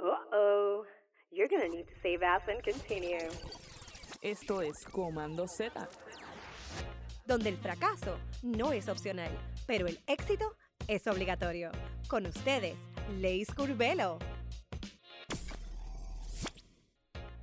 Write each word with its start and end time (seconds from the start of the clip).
Uh-oh. 0.00 0.84
You're 1.30 1.48
gonna 1.48 1.68
need 1.68 1.86
to 1.86 1.94
save 2.02 2.22
as 2.22 2.42
and 2.48 2.62
continue. 2.62 3.28
Esto 4.22 4.60
es 4.60 4.84
Comando 4.90 5.46
Z. 5.46 5.70
donde 7.26 7.50
el 7.50 7.58
fracaso 7.58 8.16
no 8.42 8.72
es 8.72 8.88
opcional, 8.88 9.30
pero 9.66 9.86
el 9.86 9.98
éxito 10.06 10.56
es 10.88 11.06
obligatorio. 11.06 11.70
Con 12.08 12.26
ustedes, 12.26 12.76
Leis 13.20 13.48
Curvelo. 13.54 14.18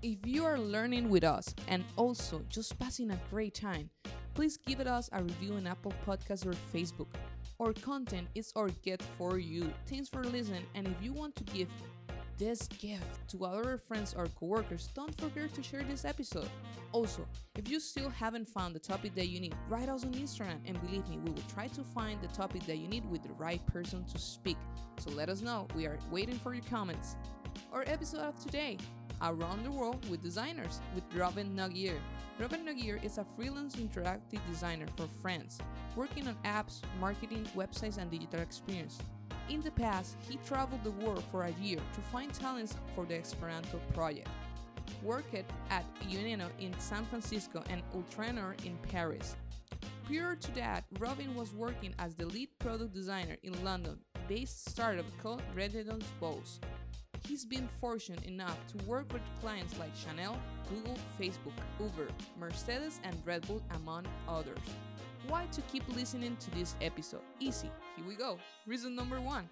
If 0.02 0.26
you 0.26 0.44
are 0.44 0.58
learning 0.58 1.10
with 1.10 1.24
us 1.24 1.54
and 1.68 1.84
also 1.98 2.42
just 2.50 2.78
passing 2.80 3.12
a 3.12 3.20
great 3.32 3.54
time, 3.54 3.90
please 4.34 4.58
give 4.58 4.80
it 4.80 4.88
us 4.88 5.10
a 5.14 5.22
review 5.22 5.54
on 5.54 5.68
Apple 5.68 5.94
Podcasts 6.06 6.46
or 6.46 6.54
Facebook. 6.74 7.08
Our 7.62 7.72
content 7.72 8.28
is 8.36 8.52
our 8.58 8.68
gift 8.84 9.04
for 9.18 9.40
you. 9.40 9.72
Thanks 9.88 10.10
for 10.10 10.24
listening, 10.24 10.66
and 10.76 10.88
if 10.88 11.02
you 11.02 11.14
want 11.14 11.36
to 11.38 11.44
give 11.46 11.70
this 12.38 12.68
gift 12.68 13.30
to 13.30 13.46
other 13.46 13.78
friends 13.78 14.14
or 14.14 14.28
coworkers, 14.38 14.90
don't 14.94 15.16
forget 15.22 15.54
to 15.54 15.64
share 15.64 15.82
this 15.84 16.04
episode. 16.04 16.50
Also, 16.92 17.26
if 17.58 17.70
you 17.70 17.80
still 17.80 18.10
haven't 18.10 18.50
found 18.50 18.76
the 18.76 18.80
topic 18.80 19.16
that 19.16 19.28
you 19.28 19.40
need, 19.40 19.56
write 19.70 19.88
us 19.88 20.04
on 20.04 20.12
Instagram 20.12 20.58
and 20.66 20.82
believe 20.82 21.08
me, 21.08 21.18
we 21.24 21.32
will 21.32 21.44
try 21.54 21.68
to 21.68 21.82
find 21.82 22.22
the 22.22 22.28
topic 22.28 22.66
that 22.66 22.78
you 22.78 22.90
need 22.90 23.10
with 23.10 23.24
the 23.24 23.32
right 23.34 23.66
person 23.68 24.04
to 24.04 24.18
speak. 24.18 24.58
So 25.00 25.12
let 25.12 25.30
us 25.30 25.42
know. 25.42 25.66
We 25.76 25.86
are 25.86 25.98
waiting 26.12 26.38
for 26.38 26.54
your 26.54 26.66
comments. 26.70 27.16
Our 27.72 27.84
episode 27.88 28.20
of 28.20 28.38
today 28.38 28.78
Around 29.22 29.64
the 29.64 29.72
World 29.72 30.08
with 30.10 30.22
Designers 30.22 30.82
with 30.94 31.04
Robin 31.16 31.56
Noguier. 31.56 31.98
Robin 32.40 32.66
Noguier 32.66 33.04
is 33.04 33.18
a 33.18 33.26
freelance 33.36 33.76
interactive 33.76 34.40
designer 34.50 34.88
for 34.98 35.08
France, 35.22 35.60
working 35.96 36.28
on 36.28 36.36
apps, 36.44 36.82
marketing, 37.00 37.48
websites, 37.56 37.98
and 37.98 38.12
digital 38.12 38.42
experience. 38.42 39.00
In 39.50 39.62
the 39.62 39.72
past, 39.72 40.18
he 40.28 40.38
traveled 40.46 40.84
the 40.84 40.92
world 40.92 41.24
for 41.32 41.44
a 41.44 41.52
year 41.62 41.80
to 41.94 42.02
find 42.12 42.34
talents 42.34 42.76
for 42.96 43.06
the 43.06 43.16
Esperanto 43.16 43.80
project. 43.94 44.28
Worked 45.02 45.36
at 45.70 45.86
Ueno 46.10 46.50
in 46.60 46.78
San 46.80 47.06
Francisco 47.06 47.64
and 47.70 47.82
Ultranoir 47.96 48.64
in 48.66 48.78
Paris. 48.90 49.36
Prior 50.06 50.36
to 50.36 50.56
that, 50.56 50.84
Robin 51.00 51.34
was 51.36 51.54
working 51.54 51.94
as 52.00 52.16
the 52.16 52.26
lead 52.26 52.50
product 52.60 52.94
designer 52.94 53.38
in 53.44 53.64
London 53.64 53.98
based 54.28 54.70
startup 54.70 55.06
called 55.22 55.42
Residence 55.56 56.06
Bose. 56.20 56.60
He's 57.28 57.44
been 57.44 57.68
fortunate 57.82 58.24
enough 58.26 58.58
to 58.68 58.86
work 58.86 59.12
with 59.12 59.22
clients 59.42 59.78
like 59.80 59.90
Chanel, 59.96 60.38
Google, 60.70 60.98
Facebook, 61.20 61.58
Uber, 61.80 62.08
Mercedes, 62.40 63.00
and 63.04 63.16
Red 63.26 63.48
Bull, 63.48 63.64
among 63.76 64.06
others. 64.28 64.60
Why 65.28 65.46
to 65.52 65.62
keep 65.62 65.84
listening 65.96 66.38
to 66.38 66.52
this 66.52 66.76
episode? 66.82 67.22
Easy, 67.40 67.72
here 67.96 68.06
we 68.08 68.16
go. 68.16 68.38
Reason 68.68 68.96
number 68.96 69.20
one 69.20 69.48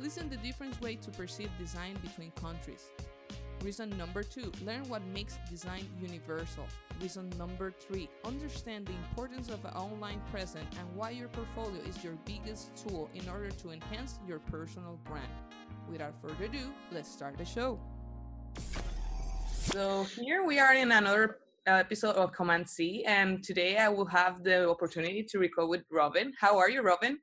listen 0.00 0.28
the 0.28 0.36
different 0.38 0.80
way 0.80 0.96
to 0.96 1.10
perceive 1.12 1.48
design 1.58 1.96
between 2.02 2.32
countries. 2.32 2.90
Reason 3.62 3.96
number 3.96 4.24
two 4.24 4.50
learn 4.66 4.82
what 4.88 5.06
makes 5.14 5.38
design 5.48 5.86
universal. 6.00 6.66
Reason 7.00 7.30
number 7.38 7.70
three 7.70 8.08
understand 8.24 8.86
the 8.86 8.92
importance 8.92 9.50
of 9.50 9.64
an 9.64 9.70
online 9.74 10.20
presence 10.32 10.66
and 10.80 10.96
why 10.96 11.10
your 11.10 11.28
portfolio 11.28 11.80
is 11.88 12.02
your 12.02 12.14
biggest 12.24 12.74
tool 12.74 13.08
in 13.14 13.28
order 13.28 13.50
to 13.50 13.70
enhance 13.70 14.18
your 14.26 14.40
personal 14.50 14.98
brand. 15.04 15.30
Without 15.88 16.12
further 16.20 16.46
ado, 16.46 16.72
let's 16.90 17.08
start 17.08 17.38
the 17.38 17.44
show. 17.44 17.78
So, 19.52 20.06
here 20.20 20.44
we 20.44 20.58
are 20.58 20.74
in 20.74 20.90
another 20.90 21.38
episode 21.66 22.16
of 22.16 22.32
Command 22.32 22.68
Z, 22.68 23.04
and 23.06 23.44
today 23.44 23.76
I 23.76 23.88
will 23.88 24.06
have 24.06 24.42
the 24.42 24.68
opportunity 24.68 25.22
to 25.30 25.38
record 25.38 25.68
with 25.68 25.82
Robin. 25.88 26.32
How 26.40 26.58
are 26.58 26.68
you, 26.68 26.82
Robin? 26.82 27.16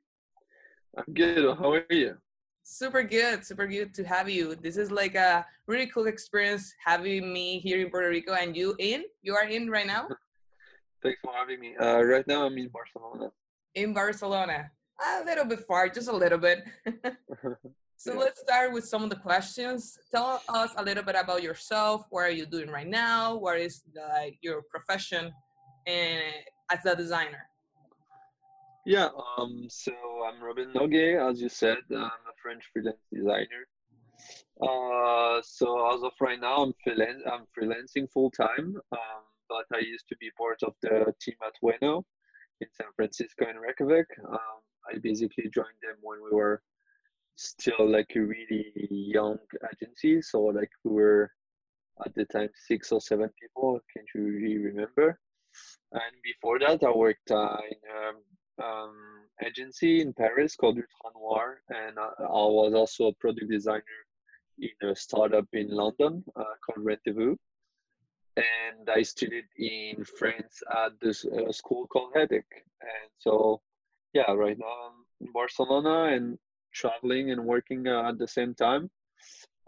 I'm 0.96 1.12
good. 1.12 1.54
How 1.58 1.74
are 1.74 1.84
you? 1.90 2.16
Super 2.62 3.02
good, 3.02 3.44
super 3.44 3.66
good 3.66 3.94
to 3.94 4.04
have 4.04 4.28
you. 4.28 4.54
This 4.54 4.76
is 4.76 4.90
like 4.90 5.14
a 5.14 5.44
really 5.66 5.86
cool 5.86 6.06
experience 6.06 6.72
having 6.84 7.32
me 7.32 7.58
here 7.58 7.80
in 7.80 7.90
Puerto 7.90 8.08
Rico 8.08 8.34
and 8.34 8.56
you 8.56 8.74
in. 8.78 9.04
You 9.22 9.34
are 9.34 9.44
in 9.48 9.68
right 9.70 9.86
now? 9.86 10.08
Thanks 11.02 11.18
for 11.22 11.32
having 11.32 11.58
me. 11.60 11.74
Uh, 11.76 12.02
right 12.02 12.26
now, 12.26 12.44
I'm 12.46 12.56
in 12.58 12.68
Barcelona. 12.68 13.30
In 13.74 13.94
Barcelona. 13.94 14.70
A 15.02 15.24
little 15.24 15.46
bit 15.46 15.60
far, 15.66 15.88
just 15.88 16.08
a 16.08 16.12
little 16.12 16.38
bit. 16.38 16.62
so 17.96 18.12
Yeah. 18.12 18.18
let's 18.18 18.40
start 18.40 18.72
with 18.72 18.84
some 18.84 19.02
of 19.02 19.10
the 19.10 19.16
questions. 19.16 19.98
Tell 20.12 20.42
us 20.48 20.70
a 20.76 20.84
little 20.84 21.02
bit 21.02 21.16
about 21.16 21.42
yourself. 21.42 22.04
What 22.10 22.20
are 22.20 22.30
you 22.30 22.44
doing 22.46 22.68
right 22.68 22.86
now? 22.86 23.36
What 23.36 23.58
is 23.58 23.82
like 23.96 24.38
your 24.42 24.62
profession 24.70 25.32
and 25.86 26.22
as 26.70 26.84
a 26.84 26.94
designer? 26.94 27.46
Yeah. 28.86 29.08
Um. 29.38 29.66
So 29.68 29.92
I'm 30.26 30.42
Robin 30.42 30.72
Noguier, 30.74 31.28
as 31.30 31.40
you 31.40 31.48
said. 31.48 31.78
I'm 31.90 31.96
a 32.00 32.34
French 32.42 32.64
freelance 32.72 33.04
designer. 33.12 33.66
Uh. 34.60 35.40
So 35.42 35.94
as 35.94 36.02
of 36.02 36.12
right 36.20 36.40
now, 36.40 36.64
I'm 36.64 36.74
freelance. 36.82 37.22
I'm 37.30 37.46
freelancing 37.56 38.10
full 38.10 38.30
time. 38.30 38.76
Um. 38.92 39.22
But 39.48 39.66
I 39.76 39.80
used 39.80 40.08
to 40.08 40.16
be 40.16 40.30
part 40.38 40.62
of 40.62 40.74
the 40.82 41.12
team 41.20 41.34
at 41.44 41.54
Ueno 41.62 42.04
in 42.60 42.68
San 42.72 42.86
Francisco 42.96 43.46
and 43.48 43.60
Reykjavik. 43.60 44.06
Um. 44.28 44.60
I 44.92 44.98
basically 44.98 45.50
joined 45.50 45.80
them 45.82 45.96
when 46.00 46.18
we 46.24 46.36
were 46.36 46.62
still 47.36 47.88
like 47.88 48.10
a 48.16 48.20
really 48.20 48.72
young 48.90 49.38
agency. 49.72 50.22
So 50.22 50.40
like 50.42 50.70
we 50.84 50.92
were 50.92 51.30
at 52.04 52.14
the 52.14 52.24
time 52.24 52.48
six 52.66 52.92
or 52.92 53.00
seven 53.00 53.30
people. 53.40 53.80
Can't 53.94 54.08
really 54.14 54.58
remember. 54.58 55.18
And 55.92 56.14
before 56.22 56.58
that, 56.60 56.82
I 56.84 56.90
worked 56.90 57.30
uh, 57.30 57.56
in 57.70 57.78
um, 57.90 58.16
um, 58.62 58.94
agency 59.44 60.00
in 60.00 60.12
Paris 60.12 60.56
called 60.56 60.76
Ultra 60.76 61.20
Noir, 61.20 61.62
and 61.68 61.98
I, 61.98 62.08
I 62.20 62.46
was 62.60 62.74
also 62.74 63.08
a 63.08 63.12
product 63.14 63.50
designer 63.50 63.82
in 64.58 64.88
a 64.88 64.94
startup 64.94 65.46
in 65.52 65.70
London 65.70 66.24
uh, 66.36 66.44
called 66.64 66.84
Rendezvous. 66.84 67.36
And 68.36 68.88
I 68.88 69.02
studied 69.02 69.46
in 69.58 70.04
France 70.04 70.62
at 70.70 70.92
this 71.00 71.24
uh, 71.24 71.50
school 71.52 71.86
called 71.88 72.12
HETIC. 72.14 72.44
And 72.80 73.10
so, 73.18 73.60
yeah, 74.12 74.30
right 74.32 74.56
now 74.58 74.66
I'm 74.66 75.26
in 75.26 75.32
Barcelona 75.32 76.14
and 76.14 76.38
traveling 76.72 77.32
and 77.32 77.44
working 77.44 77.86
uh, 77.86 78.08
at 78.08 78.18
the 78.18 78.28
same 78.28 78.54
time. 78.54 78.88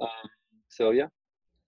Um, 0.00 0.28
so, 0.68 0.90
yeah, 0.90 1.08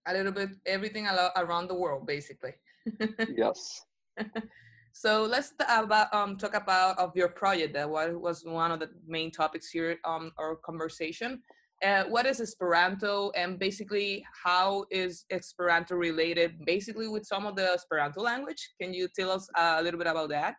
A 0.06 0.12
little 0.12 0.33
bit 0.33 0.51
everything 0.67 1.06
around 1.37 1.69
the 1.69 1.75
world, 1.75 2.06
basically. 2.06 2.53
yes. 3.37 3.83
So 4.97 5.25
let's 5.25 5.53
about 5.69 6.15
um 6.15 6.38
talk 6.38 6.55
about 6.55 6.97
of 6.99 7.16
your 7.16 7.28
project. 7.28 7.75
That 7.75 7.91
was 7.91 8.44
one 8.44 8.71
of 8.71 8.78
the 8.78 8.91
main 9.06 9.32
topics 9.32 9.69
here 9.69 9.99
um 10.05 10.31
our 10.38 10.55
conversation. 10.55 11.43
Uh, 11.82 12.05
what 12.05 12.25
is 12.25 12.41
Esperanto, 12.41 13.31
and 13.34 13.59
basically 13.59 14.25
how 14.44 14.87
is 14.91 15.27
Esperanto 15.31 15.97
related, 15.97 16.65
basically 16.65 17.09
with 17.09 17.27
some 17.27 17.44
of 17.44 17.56
the 17.56 17.72
Esperanto 17.72 18.22
language? 18.22 18.71
Can 18.81 18.94
you 18.94 19.09
tell 19.09 19.32
us 19.32 19.49
a 19.56 19.82
little 19.82 19.99
bit 19.99 20.06
about 20.06 20.28
that? 20.28 20.55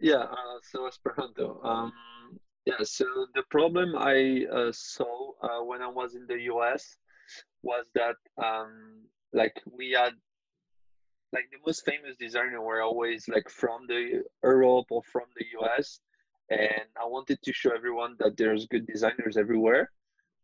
Yeah, 0.00 0.24
uh, 0.24 0.58
so 0.70 0.86
Esperanto. 0.88 1.60
Um, 1.62 1.92
yeah, 2.66 2.82
so 2.82 3.06
the 3.34 3.44
problem 3.48 3.94
I 3.96 4.44
uh, 4.52 4.72
saw 4.72 5.30
uh, 5.40 5.62
when 5.62 5.80
I 5.80 5.88
was 5.88 6.16
in 6.16 6.26
the 6.26 6.40
US 6.52 6.96
was 7.62 7.86
that 7.94 8.16
um, 8.42 9.04
like 9.32 9.54
we 9.70 9.92
had 9.92 10.14
like 11.34 11.48
the 11.50 11.58
most 11.66 11.84
famous 11.84 12.16
designer 12.16 12.60
were 12.62 12.82
always 12.82 13.28
like 13.28 13.48
from 13.50 13.86
the 13.88 14.22
Europe 14.42 14.86
or 14.90 15.02
from 15.12 15.28
the 15.36 15.46
US, 15.58 16.00
and 16.50 16.88
I 17.02 17.06
wanted 17.06 17.38
to 17.42 17.52
show 17.52 17.72
everyone 17.74 18.16
that 18.20 18.36
there's 18.36 18.66
good 18.66 18.86
designers 18.86 19.36
everywhere. 19.36 19.90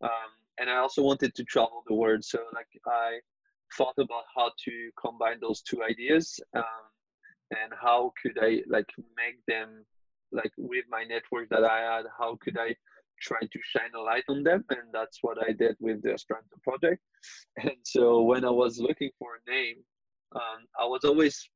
Um, 0.03 0.31
and 0.59 0.69
I 0.69 0.77
also 0.77 1.03
wanted 1.03 1.35
to 1.37 1.45
travel 1.45 1.83
the 1.87 1.95
world, 1.95 2.25
so 2.25 2.39
like 2.55 2.73
I 2.87 3.21
thought 3.77 3.99
about 3.99 4.25
how 4.37 4.51
to 4.65 4.91
combine 5.01 5.39
those 5.41 5.63
two 5.63 5.83
ideas. 5.83 6.41
Um, 6.55 6.85
and 7.51 7.73
how 7.81 8.13
could 8.23 8.39
I 8.41 8.63
like 8.69 8.91
make 9.17 9.45
them 9.47 9.85
like 10.33 10.53
with 10.57 10.85
my 10.89 11.05
network 11.05 11.49
that 11.51 11.65
I 11.65 11.97
had, 11.97 12.05
how 12.17 12.39
could 12.41 12.57
I 12.59 12.75
try 13.21 13.41
to 13.41 13.59
shine 13.63 13.91
a 13.97 14.01
light 14.01 14.25
on 14.29 14.43
them? 14.43 14.65
And 14.71 14.93
that's 14.93 15.19
what 15.23 15.39
I 15.47 15.53
did 15.53 15.77
with 15.81 16.03
the 16.03 16.13
Esperanto 16.15 16.57
project. 16.63 17.03
And 17.57 17.77
so 17.85 18.23
when 18.23 18.45
I 18.45 18.51
was 18.51 18.79
looking 18.79 19.11
for 19.19 19.31
a 19.35 19.51
name, 19.51 19.77
um, 20.35 20.67
I 20.79 20.85
was 20.87 21.05
always 21.05 21.49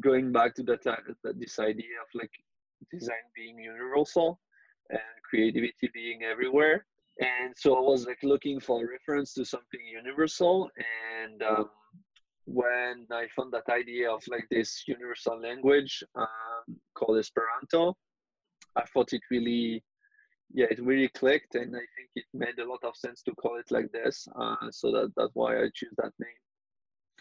going 0.00 0.32
back 0.32 0.54
to 0.56 0.62
that, 0.64 0.82
that 0.82 1.38
this 1.38 1.58
idea 1.58 1.96
of 2.02 2.08
like 2.14 2.30
design 2.92 3.26
being 3.34 3.58
universal 3.58 4.40
and 4.90 5.00
creativity 5.28 5.90
being 5.94 6.22
everywhere. 6.22 6.86
And 7.20 7.54
so 7.56 7.76
I 7.76 7.80
was 7.80 8.06
like 8.06 8.18
looking 8.22 8.60
for 8.60 8.84
a 8.84 8.88
reference 8.88 9.32
to 9.34 9.44
something 9.44 9.80
universal 9.90 10.70
and 11.24 11.42
um, 11.42 11.70
when 12.46 13.06
I 13.10 13.26
found 13.34 13.52
that 13.52 13.68
idea 13.68 14.10
of 14.10 14.22
like 14.28 14.46
this 14.50 14.84
universal 14.86 15.40
language 15.40 16.02
um, 16.14 16.76
called 16.94 17.18
Esperanto, 17.18 17.94
I 18.76 18.84
thought 18.84 19.12
it 19.12 19.22
really, 19.30 19.82
yeah, 20.54 20.66
it 20.70 20.80
really 20.80 21.08
clicked, 21.08 21.56
and 21.56 21.74
I 21.74 21.80
think 21.96 22.10
it 22.14 22.24
made 22.32 22.58
a 22.60 22.68
lot 22.68 22.84
of 22.84 22.96
sense 22.96 23.22
to 23.22 23.34
call 23.34 23.58
it 23.58 23.70
like 23.70 23.90
this. 23.92 24.26
Uh, 24.38 24.70
so 24.70 24.92
that 24.92 25.12
that's 25.16 25.34
why 25.34 25.56
I 25.56 25.70
choose 25.74 25.94
that 25.96 26.12
name. 26.18 26.40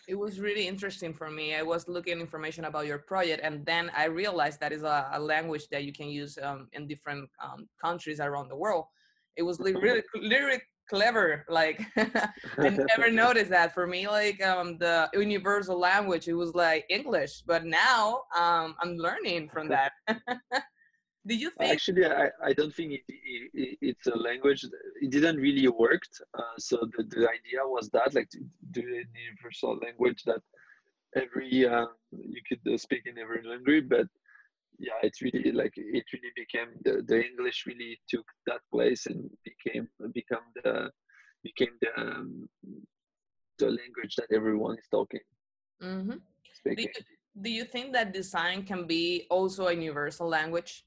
It 0.07 0.15
was 0.15 0.39
really 0.39 0.67
interesting 0.67 1.13
for 1.13 1.29
me. 1.29 1.55
I 1.55 1.63
was 1.63 1.87
looking 1.87 2.19
information 2.19 2.65
about 2.65 2.85
your 2.85 2.99
project, 2.99 3.41
and 3.43 3.65
then 3.65 3.91
I 3.95 4.05
realized 4.05 4.59
that 4.59 4.71
is 4.71 4.83
a, 4.83 5.09
a 5.13 5.19
language 5.19 5.67
that 5.69 5.83
you 5.83 5.93
can 5.93 6.07
use 6.09 6.37
um, 6.41 6.67
in 6.73 6.87
different 6.87 7.29
um, 7.43 7.67
countries 7.83 8.19
around 8.19 8.49
the 8.49 8.55
world. 8.55 8.85
It 9.35 9.43
was 9.43 9.59
li- 9.59 9.73
really, 9.73 10.03
literally 10.15 10.61
clever 10.87 11.45
like 11.49 11.81
i 11.97 12.69
never 12.97 13.09
noticed 13.09 13.49
that 13.49 13.73
for 13.73 13.87
me 13.87 14.07
like 14.07 14.41
um 14.43 14.77
the 14.77 15.09
universal 15.13 15.79
language 15.79 16.27
it 16.27 16.33
was 16.33 16.53
like 16.53 16.85
english 16.89 17.41
but 17.47 17.65
now 17.65 18.21
um 18.37 18.75
i'm 18.81 18.95
learning 18.95 19.49
from 19.49 19.67
that 19.67 19.91
do 21.27 21.35
you 21.35 21.49
think 21.57 21.71
actually 21.71 22.05
i, 22.05 22.29
I 22.43 22.53
don't 22.53 22.73
think 22.73 22.93
it, 22.93 23.03
it, 23.07 23.77
it's 23.81 24.07
a 24.07 24.17
language 24.17 24.63
it 25.01 25.11
didn't 25.11 25.37
really 25.37 25.67
worked 25.67 26.21
uh, 26.37 26.57
so 26.57 26.77
the, 26.97 27.03
the 27.03 27.27
idea 27.37 27.61
was 27.63 27.89
that 27.89 28.13
like 28.13 28.29
to 28.29 28.39
do 28.71 28.81
a 28.81 29.03
universal 29.27 29.77
language 29.85 30.23
that 30.25 30.41
every 31.15 31.67
uh, 31.67 31.85
you 32.11 32.41
could 32.47 32.73
uh, 32.73 32.77
speak 32.77 33.03
in 33.05 33.17
every 33.17 33.41
language? 33.47 33.85
But 33.89 34.07
yeah 34.79 34.99
it's 35.03 35.21
really 35.21 35.51
like 35.51 35.73
it 35.75 36.03
really 36.13 36.33
became 36.35 36.67
the, 36.83 37.03
the 37.07 37.25
english 37.25 37.65
really 37.65 37.97
took 38.09 38.25
that 38.45 38.59
place 38.71 39.05
and 39.05 39.29
became 39.43 39.87
become 40.13 40.43
the 40.63 40.89
became 41.43 41.73
the 41.81 41.91
um, 42.01 42.47
the 43.57 43.67
language 43.67 44.15
that 44.17 44.27
everyone 44.33 44.77
is 44.77 44.87
talking 44.91 45.21
mm-hmm. 45.81 46.17
do, 46.65 46.81
you, 46.81 46.87
do 47.41 47.49
you 47.49 47.63
think 47.63 47.93
that 47.93 48.13
design 48.13 48.63
can 48.63 48.85
be 48.85 49.25
also 49.29 49.67
a 49.67 49.73
universal 49.73 50.27
language 50.27 50.83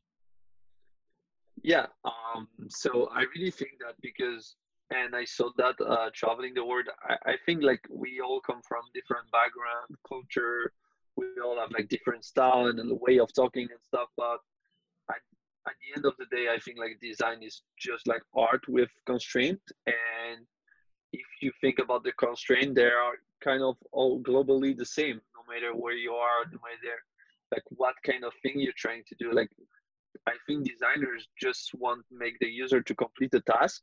yeah 1.62 1.86
um 2.04 2.48
so 2.68 3.08
i 3.14 3.24
really 3.34 3.50
think 3.50 3.72
that 3.80 3.94
because 4.02 4.56
and 4.90 5.14
i 5.14 5.24
saw 5.24 5.50
that 5.56 5.74
uh 5.84 6.08
traveling 6.14 6.54
the 6.54 6.64
world 6.64 6.86
I, 7.02 7.32
I 7.32 7.34
think 7.44 7.62
like 7.62 7.80
we 7.90 8.20
all 8.20 8.40
come 8.40 8.60
from 8.66 8.82
different 8.94 9.30
background 9.30 9.96
culture 10.08 10.72
we 11.16 11.26
all 11.44 11.58
have 11.58 11.70
like 11.72 11.88
different 11.88 12.24
style 12.24 12.66
and 12.66 13.00
way 13.00 13.18
of 13.18 13.32
talking 13.34 13.68
and 13.70 13.80
stuff 13.88 14.08
but 14.16 14.38
at, 15.10 15.20
at 15.66 15.74
the 15.80 15.96
end 15.96 16.06
of 16.06 16.14
the 16.18 16.26
day 16.34 16.46
i 16.52 16.58
think 16.58 16.78
like 16.78 16.98
design 17.00 17.42
is 17.42 17.62
just 17.78 18.06
like 18.06 18.22
art 18.34 18.66
with 18.68 18.90
constraint 19.06 19.60
and 19.86 20.46
if 21.12 21.26
you 21.40 21.50
think 21.60 21.78
about 21.78 22.04
the 22.04 22.12
constraint 22.12 22.74
they 22.74 22.84
are 22.84 23.14
kind 23.42 23.62
of 23.62 23.76
all 23.92 24.20
globally 24.22 24.76
the 24.76 24.86
same 24.86 25.20
no 25.34 25.42
matter 25.52 25.74
where 25.74 25.94
you 25.94 26.12
are 26.12 26.44
no 26.52 26.58
matter 26.68 26.96
like 27.52 27.62
what 27.70 27.94
kind 28.04 28.24
of 28.24 28.32
thing 28.42 28.54
you're 28.56 28.72
trying 28.76 29.02
to 29.08 29.14
do 29.18 29.32
like 29.32 29.48
i 30.26 30.32
think 30.46 30.66
designers 30.66 31.28
just 31.40 31.70
want 31.74 32.04
make 32.10 32.38
the 32.40 32.48
user 32.48 32.80
to 32.80 32.94
complete 32.94 33.30
the 33.30 33.40
task 33.40 33.82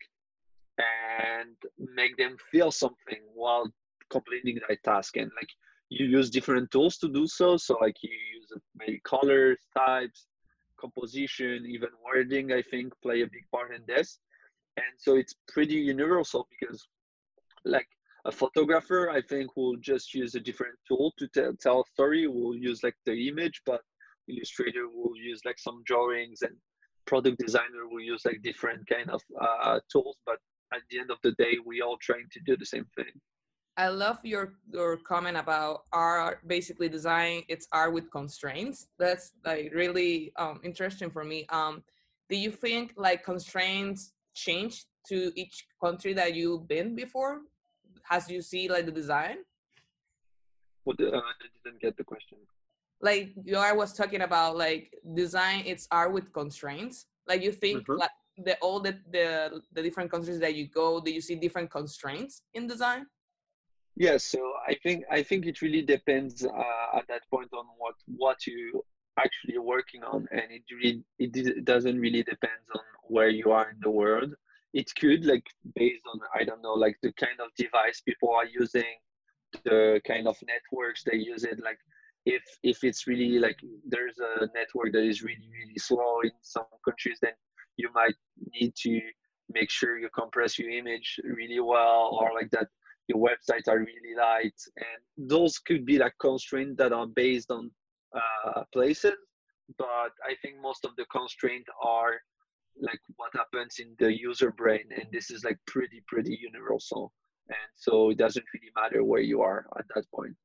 and 0.78 1.56
make 1.96 2.18
them 2.18 2.36
feel 2.52 2.72
something 2.72 3.22
while 3.34 3.66
completing 4.10 4.60
that 4.68 4.84
task 4.84 5.18
and 5.18 5.32
like 5.36 5.50
you 5.90 6.06
use 6.06 6.30
different 6.30 6.72
tools 6.72 6.98
to 6.98 7.08
do 7.08 7.28
so. 7.28 7.58
So 7.58 7.78
like 7.82 7.96
you 8.02 8.10
use 8.10 8.52
maybe 8.76 9.02
colors, 9.04 9.58
types, 9.78 10.28
composition, 10.80 11.66
even 11.68 11.90
wording, 12.04 12.52
I 12.52 12.62
think 12.62 12.94
play 13.02 13.22
a 13.22 13.28
big 13.28 13.46
part 13.52 13.74
in 13.74 13.82
this. 13.88 14.20
And 14.78 14.86
so 14.98 15.16
it's 15.16 15.34
pretty 15.48 15.76
universal 15.76 16.48
because 16.60 16.88
like 17.64 17.88
a 18.26 18.32
photographer, 18.32 19.10
I 19.10 19.22
think 19.22 19.56
will 19.56 19.78
just 19.78 20.14
use 20.14 20.36
a 20.36 20.40
different 20.40 20.76
tool 20.88 21.14
to 21.18 21.28
tell, 21.28 21.54
tell 21.62 21.82
a 21.82 21.92
story. 21.94 22.28
We'll 22.28 22.56
use 22.56 22.84
like 22.84 22.98
the 23.06 23.30
image, 23.30 23.62
but 23.66 23.82
illustrator 24.28 24.88
will 24.88 25.16
use 25.16 25.42
like 25.46 25.60
some 25.60 25.82
drawings 25.86 26.42
and 26.42 26.56
product 27.06 27.38
designer 27.40 27.88
will 27.90 28.02
use 28.02 28.24
like 28.26 28.42
different 28.42 28.88
kind 28.88 29.10
of 29.10 29.22
uh, 29.40 29.80
tools. 29.92 30.18
But 30.26 30.38
at 30.74 30.82
the 30.90 31.00
end 31.00 31.12
of 31.12 31.18
the 31.24 31.34
day, 31.34 31.58
we 31.66 31.82
all 31.82 31.98
trying 32.02 32.28
to 32.32 32.40
do 32.46 32.58
the 32.58 32.66
same 32.66 32.86
thing. 32.96 33.14
I 33.78 33.90
love 33.90 34.20
your 34.24 34.54
your 34.72 34.96
comment 34.98 35.36
about 35.36 35.84
art 35.92 36.48
basically 36.48 36.88
design 36.88 37.44
it's 37.50 37.68
art 37.74 37.94
with 37.94 38.10
constraints. 38.10 38.88
That's 38.98 39.34
like 39.44 39.72
really 39.74 40.32
um, 40.38 40.62
interesting 40.64 41.10
for 41.10 41.26
me. 41.26 41.46
Um, 41.50 41.84
do 42.30 42.38
you 42.38 42.52
think 42.52 42.94
like 42.96 43.24
constraints 43.24 44.14
change 44.34 44.86
to 45.10 45.32
each 45.36 45.68
country 45.84 46.14
that 46.14 46.36
you've 46.36 46.68
been 46.68 46.96
before? 46.96 47.42
Has 48.04 48.30
you 48.30 48.42
see 48.42 48.70
like 48.70 48.86
the 48.86 48.94
design? 48.94 49.38
What 50.86 51.00
uh, 51.02 51.08
I 51.08 51.34
didn't 51.64 51.82
get 51.82 51.98
the 51.98 52.04
question. 52.04 52.38
Like 53.02 53.34
you 53.44 53.58
I 53.58 53.72
was 53.72 53.94
talking 53.94 54.22
about 54.22 54.58
like 54.58 54.94
design 55.14 55.64
it's 55.66 55.88
art 55.92 56.14
with 56.14 56.32
constraints. 56.34 57.06
Like 57.28 57.42
you 57.42 57.52
think 57.52 57.84
mm-hmm. 57.84 58.00
like 58.00 58.12
the 58.38 58.58
all 58.60 58.80
the, 58.80 58.98
the 59.12 59.62
the 59.74 59.82
different 59.82 60.12
countries 60.12 60.40
that 60.40 60.56
you 60.56 60.68
go, 60.68 61.00
do 61.00 61.12
you 61.12 61.22
see 61.22 61.36
different 61.36 61.70
constraints 61.70 62.42
in 62.54 62.68
design? 62.68 63.06
yeah 63.96 64.18
so 64.18 64.40
i 64.68 64.76
think 64.84 65.04
i 65.12 65.24
think 65.24 65.46
it 65.46 65.62
really 65.62 65.82
depends 65.82 66.46
uh, 66.46 66.98
at 66.98 67.08
that 67.08 67.22
point 67.30 67.50
on 67.54 67.66
what 67.78 67.96
what 68.18 68.46
you 68.46 68.84
actually 69.18 69.58
working 69.58 70.04
on 70.04 70.28
and 70.32 70.44
it 70.50 70.64
really 70.72 71.04
it 71.20 71.66
doesn't 71.66 72.00
really 72.00 72.24
depends 72.24 72.68
on 72.74 72.82
where 73.08 73.30
you 73.30 73.52
are 73.52 73.70
in 73.70 73.78
the 73.82 73.90
world 73.90 74.34
it 74.74 74.92
could 75.00 75.26
like 75.26 75.46
based 75.76 76.04
on 76.14 76.20
i 76.34 76.44
don't 76.44 76.62
know 76.62 76.74
like 76.74 76.98
the 77.02 77.14
kind 77.14 77.40
of 77.40 77.50
device 77.58 78.02
people 78.02 78.30
are 78.30 78.46
using 78.46 78.94
the 79.64 80.02
kind 80.06 80.28
of 80.28 80.36
networks 80.46 81.04
they 81.04 81.18
use 81.18 81.46
it 81.46 81.60
like 81.64 81.80
if 82.26 82.44
if 82.64 82.84
it's 82.84 83.08
really 83.08 83.40
like 83.40 83.60
there's 83.88 84.18
a 84.20 84.48
network 84.56 84.92
that 84.94 85.04
is 85.04 85.22
really 85.22 85.50
really 85.60 85.78
slow 85.78 86.22
in 86.24 86.32
some 86.42 86.66
countries 86.84 87.20
then 87.22 87.34
you 87.78 87.90
might 87.94 88.16
need 88.54 88.74
to 88.76 89.00
make 89.54 89.70
sure 89.70 90.00
you 90.00 90.10
compress 90.10 90.58
your 90.58 90.70
image 90.70 91.20
really 91.24 91.60
well 91.60 92.18
or 92.20 92.34
like 92.34 92.50
that 92.52 92.68
your 93.08 93.20
websites 93.20 93.68
are 93.68 93.78
really 93.78 94.16
light. 94.18 94.60
And 94.78 95.30
those 95.30 95.60
could 95.60 95.86
be 95.86 96.00
like 96.00 96.14
constraints 96.20 96.78
that 96.78 96.92
are 96.92 97.06
based 97.06 97.52
on 97.52 97.70
uh, 98.16 98.64
places 98.74 99.14
but 99.78 100.12
i 100.24 100.36
think 100.42 100.56
most 100.62 100.86
of 100.86 100.92
the 100.96 101.06
constraints 101.12 101.68
are 101.84 102.14
like 102.80 103.00
what 103.16 103.32
happens 103.34 103.78
in 103.80 103.96
the 104.00 104.12
user 104.18 104.52
brain 104.52 104.84
and 104.96 105.06
this 105.12 105.32
is 105.32 105.44
like 105.44 105.58
pretty 105.68 106.04
pretty 106.08 106.38
universal. 106.42 107.12
And 107.48 107.70
so 107.76 108.10
it 108.10 108.18
doesn't 108.18 108.46
really 108.54 108.72
matter 108.76 109.04
where 109.04 109.22
you 109.22 109.42
are 109.42 109.66
at 109.78 109.86
that 109.94 110.06
point 110.14 110.36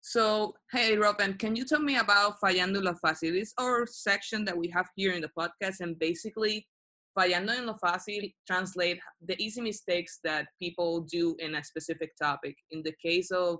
so 0.00 0.52
hey 0.72 0.96
robin 0.96 1.34
can 1.34 1.56
you 1.56 1.64
tell 1.64 1.80
me 1.80 1.96
about 1.96 2.34
fallando 2.40 2.82
lo 2.82 2.94
fácil 3.04 3.34
it's 3.34 3.54
our 3.58 3.86
section 3.86 4.44
that 4.44 4.56
we 4.56 4.68
have 4.68 4.88
here 4.96 5.12
in 5.12 5.20
the 5.20 5.30
podcast 5.36 5.80
and 5.80 5.98
basically 5.98 6.66
Fallando 7.18 7.52
en 7.52 7.66
lo 7.66 7.74
fácil 7.82 8.32
translate 8.46 9.00
the 9.26 9.34
easy 9.42 9.60
mistakes 9.60 10.20
that 10.22 10.46
people 10.60 11.00
do 11.00 11.34
in 11.40 11.56
a 11.56 11.64
specific 11.64 12.16
topic. 12.16 12.56
In 12.70 12.80
the 12.84 12.94
case 13.04 13.32
of 13.32 13.58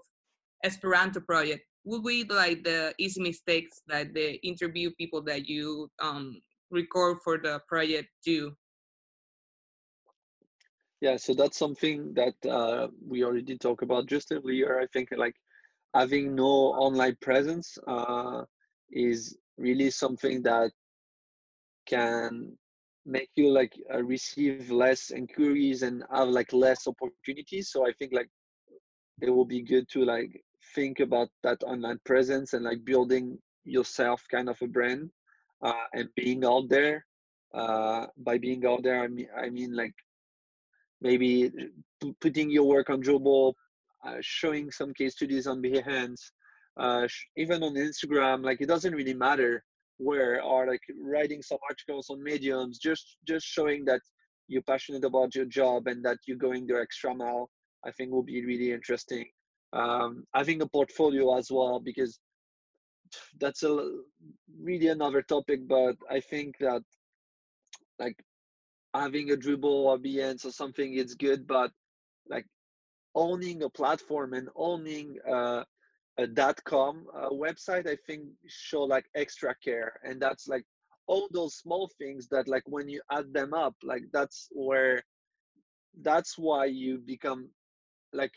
Esperanto 0.64 1.20
project, 1.20 1.64
would 1.84 2.04
be 2.04 2.22
like 2.24 2.62
the 2.62 2.94
easy 2.98 3.20
mistakes 3.20 3.80
that 3.88 4.14
the 4.14 4.34
interview 4.46 4.90
people 4.96 5.22
that 5.22 5.48
you 5.48 5.90
um, 6.00 6.40
record 6.70 7.18
for 7.24 7.38
the 7.38 7.60
project 7.68 8.08
do? 8.24 8.52
Yeah, 11.00 11.16
so 11.16 11.34
that's 11.34 11.58
something 11.58 12.14
that 12.14 12.34
uh, 12.48 12.88
we 13.04 13.24
already 13.24 13.56
talked 13.58 13.82
about 13.82 14.06
just 14.06 14.30
earlier. 14.30 14.78
I 14.80 14.86
think 14.92 15.08
like 15.16 15.34
having 15.94 16.34
no 16.34 16.72
online 16.86 17.16
presence 17.20 17.78
uh, 17.86 18.44
is 18.90 19.36
really 19.56 19.90
something 19.90 20.42
that 20.42 20.70
can 21.86 22.56
make 23.06 23.30
you 23.36 23.50
like 23.50 23.72
uh, 23.92 24.02
receive 24.02 24.70
less 24.70 25.10
inquiries 25.10 25.82
and 25.82 26.04
have 26.12 26.28
like 26.28 26.52
less 26.52 26.86
opportunities. 26.86 27.70
So 27.70 27.86
i 27.86 27.92
think 27.92 28.12
like 28.12 28.28
it 29.20 29.30
will 29.30 29.44
be 29.44 29.62
good 29.62 29.88
to 29.90 30.04
like 30.04 30.42
think 30.74 31.00
about 31.00 31.28
that 31.42 31.62
online 31.62 31.98
presence 32.04 32.52
and 32.52 32.64
like 32.64 32.84
building 32.84 33.38
yourself 33.64 34.22
kind 34.30 34.48
of 34.48 34.60
a 34.62 34.66
brand 34.66 35.10
uh, 35.62 35.84
and 35.94 36.08
being 36.16 36.44
out 36.44 36.68
there. 36.68 37.04
Uh, 37.54 38.06
by 38.18 38.36
being 38.36 38.64
out 38.66 38.82
there 38.82 39.02
i 39.02 39.08
mean 39.08 39.26
i 39.34 39.48
mean 39.48 39.74
like 39.74 39.94
maybe 41.00 41.50
putting 42.20 42.50
your 42.50 42.64
work 42.64 42.90
on 42.90 43.02
Dribbble, 43.02 43.50
uh, 43.50 43.52
showing 44.20 44.70
some 44.70 44.92
case 44.94 45.14
studies 45.14 45.46
on 45.46 45.62
behance 45.62 46.30
uh, 46.78 47.06
even 47.36 47.62
on 47.62 47.74
instagram 47.74 48.44
like 48.44 48.60
it 48.60 48.68
doesn't 48.68 48.94
really 48.94 49.14
matter 49.14 49.62
where 49.98 50.40
or 50.42 50.66
like 50.66 50.80
writing 51.00 51.42
some 51.42 51.58
articles 51.68 52.08
on 52.10 52.22
mediums 52.22 52.78
just 52.78 53.16
just 53.26 53.46
showing 53.46 53.84
that 53.84 54.00
you're 54.46 54.62
passionate 54.62 55.04
about 55.04 55.34
your 55.34 55.44
job 55.44 55.86
and 55.88 56.04
that 56.04 56.18
you're 56.26 56.36
going 56.36 56.66
the 56.66 56.80
extra 56.80 57.14
mile 57.14 57.50
i 57.84 57.90
think 57.92 58.10
will 58.10 58.22
be 58.22 58.44
really 58.44 58.72
interesting. 58.72 59.26
Um, 59.74 60.24
having 60.34 60.62
a 60.62 60.66
portfolio 60.66 61.36
as 61.36 61.50
well 61.50 61.78
because 61.78 62.18
that's 63.38 63.62
a 63.64 63.90
really 64.62 64.88
another 64.88 65.20
topic 65.20 65.60
but 65.68 65.96
i 66.10 66.20
think 66.20 66.56
that 66.58 66.82
like 67.98 68.16
having 68.94 69.30
a 69.30 69.36
Dribbble 69.36 69.64
or 69.64 69.98
behance 69.98 70.46
or 70.46 70.50
something 70.50 70.94
is 70.94 71.14
good 71.14 71.46
but 71.46 71.70
like 72.28 72.46
owning 73.26 73.58
a 73.62 73.70
platform 73.80 74.30
and 74.38 74.48
owning 74.68 75.08
uh, 75.36 75.62
a 76.18 76.26
dot 76.40 76.58
com 76.72 76.94
uh, 77.18 77.30
website 77.44 77.86
i 77.94 77.96
think 78.06 78.22
show 78.46 78.82
like 78.94 79.06
extra 79.14 79.52
care. 79.66 79.92
And 80.06 80.16
that's 80.24 80.46
like 80.54 80.64
all 81.10 81.26
those 81.32 81.54
small 81.64 81.84
things 82.00 82.22
that 82.32 82.46
like 82.54 82.66
when 82.66 82.86
you 82.88 83.00
add 83.18 83.28
them 83.38 83.52
up 83.64 83.74
like 83.82 84.04
that's 84.16 84.38
where 84.66 84.96
that's 86.08 86.32
why 86.46 86.64
you 86.66 86.92
become 87.14 87.40
like 88.12 88.34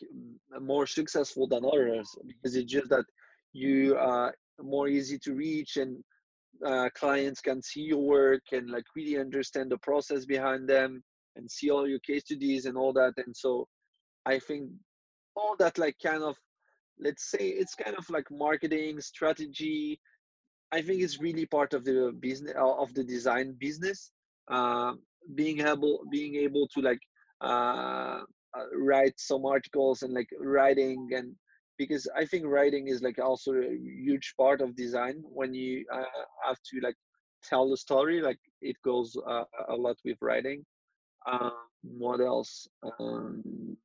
more 0.74 0.88
successful 1.00 1.46
than 1.48 1.64
others 1.74 2.08
because 2.30 2.56
it's 2.56 2.72
just 2.78 2.90
that 2.96 3.08
you 3.54 3.98
are 3.98 4.34
more 4.76 4.88
easy 4.98 5.18
to 5.26 5.32
reach 5.34 5.78
and 5.84 5.92
uh, 6.70 6.88
clients 7.02 7.42
can 7.42 7.62
see 7.62 7.84
your 7.92 8.04
work 8.18 8.44
and 8.52 8.70
like 8.70 8.84
really 8.96 9.18
understand 9.26 9.68
the 9.72 9.78
process 9.90 10.26
behind 10.26 10.68
them 10.68 11.04
and 11.36 11.50
see 11.50 11.70
all 11.70 11.88
your 11.88 12.00
case 12.00 12.24
studies 12.26 12.66
and 12.66 12.78
all 12.78 12.94
that. 12.94 13.14
And 13.18 13.36
so 13.36 13.68
i 14.26 14.40
think 14.40 14.70
all 15.36 15.56
that 15.58 15.78
like 15.78 15.96
kind 16.04 16.24
of 16.24 16.36
let's 17.00 17.30
say 17.32 17.48
it's 17.48 17.76
kind 17.76 17.96
of 17.98 18.10
like 18.10 18.30
marketing 18.32 19.00
strategy 19.02 20.00
i 20.72 20.82
think 20.82 21.02
it's 21.02 21.20
really 21.20 21.46
part 21.46 21.74
of 21.74 21.84
the 21.84 22.14
business 22.20 22.54
of 22.58 22.94
the 22.94 23.04
design 23.04 23.56
business 23.60 24.12
uh, 24.50 24.94
being 25.36 25.62
able 25.62 26.02
being 26.12 26.36
able 26.36 26.68
to 26.68 26.82
like 26.82 27.00
uh, 27.42 28.22
uh, 28.58 28.66
write 28.76 29.14
some 29.18 29.46
articles 29.46 30.02
and 30.02 30.14
like 30.14 30.30
writing 30.40 31.10
and 31.14 31.34
because 31.78 32.08
i 32.16 32.26
think 32.26 32.46
writing 32.46 32.88
is 32.88 33.02
like 33.02 33.20
also 33.20 33.54
a 33.54 33.78
huge 34.08 34.34
part 34.38 34.62
of 34.62 34.76
design 34.76 35.16
when 35.24 35.54
you 35.54 35.86
uh, 35.94 36.04
have 36.46 36.58
to 36.70 36.80
like 36.82 36.96
tell 37.44 37.70
the 37.70 37.78
story 37.78 38.22
like 38.22 38.40
it 38.62 38.76
goes 38.84 39.16
uh, 39.28 39.44
a 39.70 39.76
lot 39.76 39.98
with 40.06 40.18
writing 40.22 40.64
um, 41.32 41.52
what 41.82 42.20
else 42.20 42.68
um, 43.00 43.78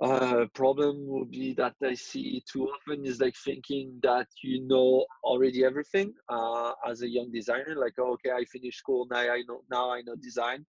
uh, 0.00 0.46
problem 0.54 1.06
would 1.06 1.30
be 1.30 1.54
that 1.54 1.74
I 1.82 1.94
see 1.94 2.42
too 2.50 2.66
often 2.68 3.04
is 3.04 3.20
like 3.20 3.36
thinking 3.36 3.98
that 4.02 4.26
you 4.42 4.66
know 4.66 5.04
already 5.22 5.64
everything 5.64 6.12
uh, 6.28 6.72
as 6.88 7.02
a 7.02 7.08
young 7.08 7.30
designer. 7.30 7.76
Like, 7.76 7.94
oh, 7.98 8.12
okay, 8.14 8.30
I 8.30 8.44
finished 8.44 8.78
school 8.78 9.06
now. 9.10 9.18
I 9.20 9.42
know 9.46 9.62
now 9.70 9.92
I 9.92 10.02
know 10.02 10.16
design. 10.16 10.64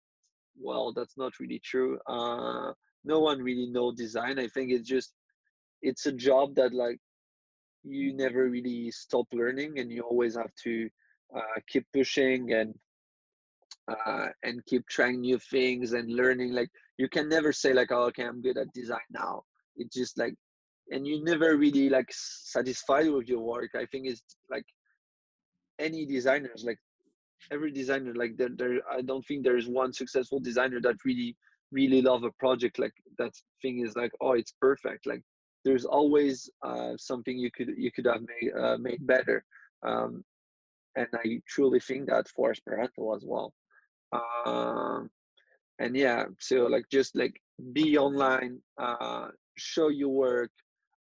Well, 0.60 0.92
that's 0.92 1.16
not 1.16 1.38
really 1.40 1.60
true. 1.64 1.98
Uh, 2.06 2.72
no 3.04 3.20
one 3.20 3.40
really 3.40 3.68
know 3.70 3.92
design. 3.92 4.38
I 4.38 4.48
think 4.48 4.70
it's 4.70 4.88
just 4.88 5.12
it's 5.82 6.06
a 6.06 6.12
job 6.12 6.54
that 6.56 6.74
like 6.74 6.98
you 7.84 8.14
never 8.14 8.48
really 8.48 8.90
stop 8.90 9.26
learning, 9.32 9.78
and 9.78 9.90
you 9.90 10.02
always 10.02 10.36
have 10.36 10.54
to 10.64 10.88
uh, 11.34 11.60
keep 11.68 11.86
pushing 11.92 12.52
and 12.52 12.74
uh, 13.88 14.28
and 14.42 14.64
keep 14.66 14.86
trying 14.88 15.20
new 15.20 15.38
things 15.38 15.92
and 15.92 16.10
learning. 16.10 16.52
Like 16.52 16.70
you 17.02 17.08
can 17.08 17.28
never 17.28 17.52
say 17.52 17.72
like, 17.72 17.90
oh, 17.90 18.04
okay, 18.08 18.24
I'm 18.24 18.40
good 18.40 18.56
at 18.56 18.72
design 18.72 19.08
now. 19.10 19.42
It's 19.74 19.96
just 19.96 20.16
like, 20.16 20.34
and 20.92 21.04
you 21.04 21.24
never 21.24 21.56
really 21.56 21.88
like 21.88 22.10
satisfied 22.10 23.10
with 23.10 23.26
your 23.28 23.40
work. 23.40 23.70
I 23.74 23.86
think 23.86 24.06
it's 24.06 24.22
like 24.48 24.64
any 25.80 26.06
designers, 26.06 26.62
like 26.64 26.78
every 27.50 27.72
designer, 27.72 28.14
like 28.14 28.36
there, 28.36 28.54
there. 28.56 28.76
I 28.88 29.02
don't 29.02 29.26
think 29.26 29.42
there 29.42 29.56
is 29.56 29.66
one 29.66 29.92
successful 29.92 30.38
designer 30.38 30.80
that 30.82 31.04
really, 31.04 31.34
really 31.72 32.02
love 32.02 32.22
a 32.22 32.30
project. 32.38 32.78
Like 32.78 32.94
that 33.18 33.32
thing 33.62 33.84
is 33.84 33.96
like, 33.96 34.12
oh, 34.20 34.34
it's 34.40 34.54
perfect. 34.60 35.04
Like 35.04 35.22
there's 35.64 35.84
always 35.84 36.48
uh, 36.64 36.92
something 36.98 37.36
you 37.36 37.50
could 37.50 37.70
you 37.76 37.90
could 37.90 38.06
have 38.06 38.22
made 38.32 38.52
uh, 38.62 38.78
made 38.78 39.04
better. 39.14 39.44
Um, 39.84 40.22
and 40.94 41.08
I 41.14 41.40
truly 41.48 41.80
think 41.80 42.10
that 42.10 42.28
for 42.28 42.52
Esperanto 42.52 43.16
as 43.16 43.24
well. 43.26 43.52
Um, 44.12 45.10
and 45.82 45.96
yeah, 45.96 46.26
so 46.38 46.66
like 46.66 46.84
just 46.90 47.16
like 47.16 47.40
be 47.72 47.98
online, 47.98 48.60
uh, 48.78 49.28
show 49.58 49.88
your 49.88 50.10
work, 50.10 50.52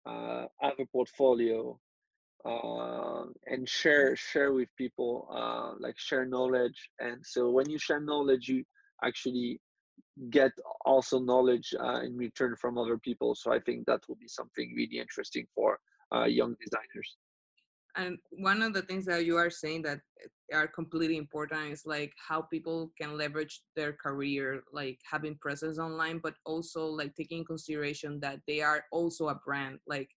uh, 0.05 0.45
have 0.61 0.79
a 0.79 0.85
portfolio, 0.85 1.79
uh, 2.45 3.23
and 3.47 3.67
share 3.67 4.15
share 4.15 4.53
with 4.53 4.69
people, 4.77 5.27
uh, 5.33 5.71
like 5.79 5.97
share 5.97 6.25
knowledge. 6.25 6.89
And 6.99 7.25
so 7.25 7.49
when 7.49 7.67
you 7.69 7.79
share 7.79 7.99
knowledge, 7.99 8.47
you 8.47 8.63
actually 9.03 9.59
get 10.29 10.51
also 10.85 11.19
knowledge 11.19 11.73
uh, 11.79 12.01
in 12.01 12.15
return 12.15 12.55
from 12.55 12.77
other 12.77 12.99
people. 12.99 13.33
So 13.33 13.51
I 13.51 13.59
think 13.59 13.87
that 13.87 14.01
will 14.07 14.19
be 14.21 14.27
something 14.27 14.73
really 14.77 14.99
interesting 14.99 15.47
for 15.55 15.79
uh, 16.15 16.25
young 16.25 16.55
designers 16.63 17.17
and 17.97 18.17
one 18.29 18.61
of 18.61 18.73
the 18.73 18.83
things 18.83 19.05
that 19.05 19.25
you 19.25 19.35
are 19.35 19.49
saying 19.49 19.81
that 19.81 19.99
eh, 20.23 20.55
are 20.55 20.67
completely 20.67 21.17
important 21.17 21.71
is 21.71 21.83
like 21.85 22.13
how 22.15 22.41
people 22.41 22.91
can 22.99 23.17
leverage 23.17 23.61
their 23.75 23.93
career 23.93 24.61
like 24.71 24.99
having 25.09 25.35
presence 25.41 25.77
online 25.79 26.19
but 26.23 26.35
also 26.45 26.85
like 26.85 27.13
taking 27.15 27.43
consideration 27.43 28.19
that 28.21 28.39
they 28.47 28.61
are 28.61 28.85
also 28.91 29.27
a 29.29 29.35
brand 29.35 29.79
like 29.87 30.09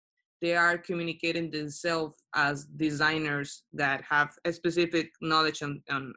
they 0.42 0.56
are 0.56 0.78
communicating 0.78 1.52
themselves 1.52 2.24
as 2.36 2.66
designers 2.78 3.64
that 3.74 4.02
have 4.10 4.30
a 4.46 4.54
specific 4.54 5.12
knowledge 5.22 5.62
on, 5.62 5.82
on, 5.90 6.14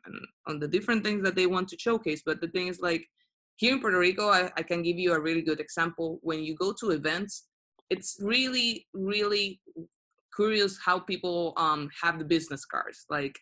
on 0.47 0.61
the 0.61 0.69
different 0.69 1.02
things 1.02 1.25
that 1.25 1.35
they 1.35 1.47
want 1.47 1.69
to 1.69 1.78
showcase 1.78 2.23
but 2.25 2.40
the 2.40 2.49
thing 2.49 2.66
is 2.66 2.81
like 2.81 3.07
here 3.57 3.73
in 3.75 3.81
puerto 3.81 3.99
rico 3.99 4.28
I, 4.28 4.50
I 4.57 4.62
can 4.62 4.83
give 4.83 4.99
you 4.99 5.12
a 5.12 5.21
really 5.21 5.42
good 5.42 5.61
example. 5.61 6.19
When 6.23 6.42
you 6.42 6.54
go 6.54 6.75
to 6.81 6.90
events 6.90 7.47
it's 7.90 8.16
really 8.21 8.87
really 8.95 9.61
curious 10.34 10.78
how 10.84 10.98
people 10.98 11.52
um, 11.56 11.88
have 12.02 12.18
the 12.18 12.24
business 12.24 12.64
cards. 12.64 13.04
Like 13.10 13.38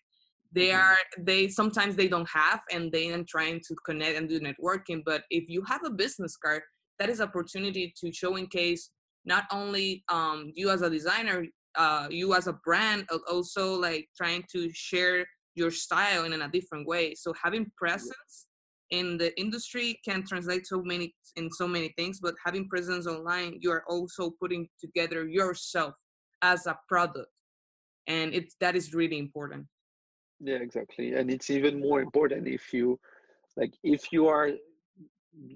they 0.52 0.68
mm-hmm. 0.68 0.80
are 0.80 0.96
they 1.18 1.48
sometimes 1.48 1.96
they 1.96 2.08
don't 2.08 2.28
have 2.28 2.60
and 2.70 2.90
they 2.90 3.12
are 3.12 3.24
trying 3.28 3.60
to 3.68 3.74
connect 3.86 4.18
and 4.18 4.28
do 4.28 4.40
networking. 4.40 5.02
But 5.04 5.24
if 5.30 5.48
you 5.48 5.62
have 5.68 5.82
a 5.84 5.90
business 5.90 6.36
card, 6.36 6.62
that 6.98 7.08
is 7.08 7.20
opportunity 7.20 7.94
to 8.00 8.12
show 8.12 8.36
in 8.36 8.46
case 8.46 8.90
not 9.24 9.44
only 9.52 10.04
um, 10.08 10.52
you 10.54 10.70
as 10.70 10.82
a 10.82 10.90
designer, 10.90 11.46
uh, 11.76 12.08
you 12.10 12.34
as 12.34 12.46
a 12.46 12.54
brand, 12.64 13.06
also 13.30 13.78
like 13.78 14.08
trying 14.16 14.44
to 14.52 14.70
share 14.72 15.26
your 15.54 15.70
style 15.70 16.24
in 16.24 16.32
a 16.32 16.48
different 16.48 16.86
way. 16.86 17.14
So 17.14 17.32
having 17.42 17.70
presence 17.76 18.46
in 18.90 19.16
the 19.18 19.38
industry 19.40 20.00
can 20.04 20.24
translate 20.24 20.66
so 20.66 20.82
many 20.82 21.14
in 21.36 21.50
so 21.50 21.66
many 21.66 21.92
things 21.96 22.18
but 22.20 22.34
having 22.44 22.68
presence 22.68 23.06
online 23.06 23.56
you 23.60 23.70
are 23.70 23.84
also 23.88 24.32
putting 24.40 24.68
together 24.80 25.28
yourself 25.28 25.94
as 26.42 26.66
a 26.66 26.78
product 26.88 27.30
and 28.06 28.34
it's 28.34 28.56
that 28.60 28.76
is 28.76 28.94
really 28.94 29.18
important. 29.18 29.66
Yeah 30.40 30.56
exactly 30.56 31.14
and 31.14 31.30
it's 31.30 31.50
even 31.50 31.80
more 31.80 32.00
important 32.00 32.48
if 32.48 32.72
you 32.72 32.98
like 33.56 33.74
if 33.82 34.12
you 34.12 34.26
are 34.26 34.50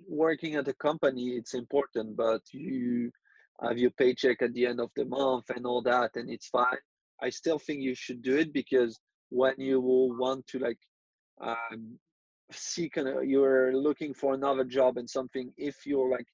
working 0.08 0.54
at 0.54 0.68
a 0.68 0.74
company 0.74 1.30
it's 1.30 1.54
important 1.54 2.16
but 2.16 2.42
you 2.52 3.10
have 3.62 3.78
your 3.78 3.90
paycheck 3.90 4.42
at 4.42 4.52
the 4.54 4.66
end 4.66 4.80
of 4.80 4.90
the 4.96 5.04
month 5.04 5.50
and 5.50 5.64
all 5.66 5.82
that 5.82 6.10
and 6.16 6.28
it's 6.30 6.48
fine. 6.48 6.82
I 7.22 7.30
still 7.30 7.58
think 7.58 7.80
you 7.80 7.94
should 7.94 8.22
do 8.22 8.36
it 8.36 8.52
because 8.52 8.98
when 9.30 9.54
you 9.58 9.80
will 9.80 10.16
want 10.16 10.46
to 10.48 10.58
like 10.58 10.78
um, 11.40 11.98
seek 12.50 12.96
an, 12.96 13.28
you're 13.28 13.74
looking 13.74 14.12
for 14.12 14.34
another 14.34 14.64
job 14.64 14.98
and 14.98 15.08
something 15.08 15.52
if 15.56 15.86
you're 15.86 16.10
like 16.10 16.26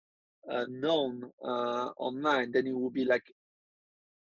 uh, 0.50 0.64
known 0.69 1.23
uh, 1.45 1.88
online 1.99 2.50
then 2.52 2.66
it 2.66 2.75
will 2.75 2.90
be 2.90 3.04
like 3.04 3.25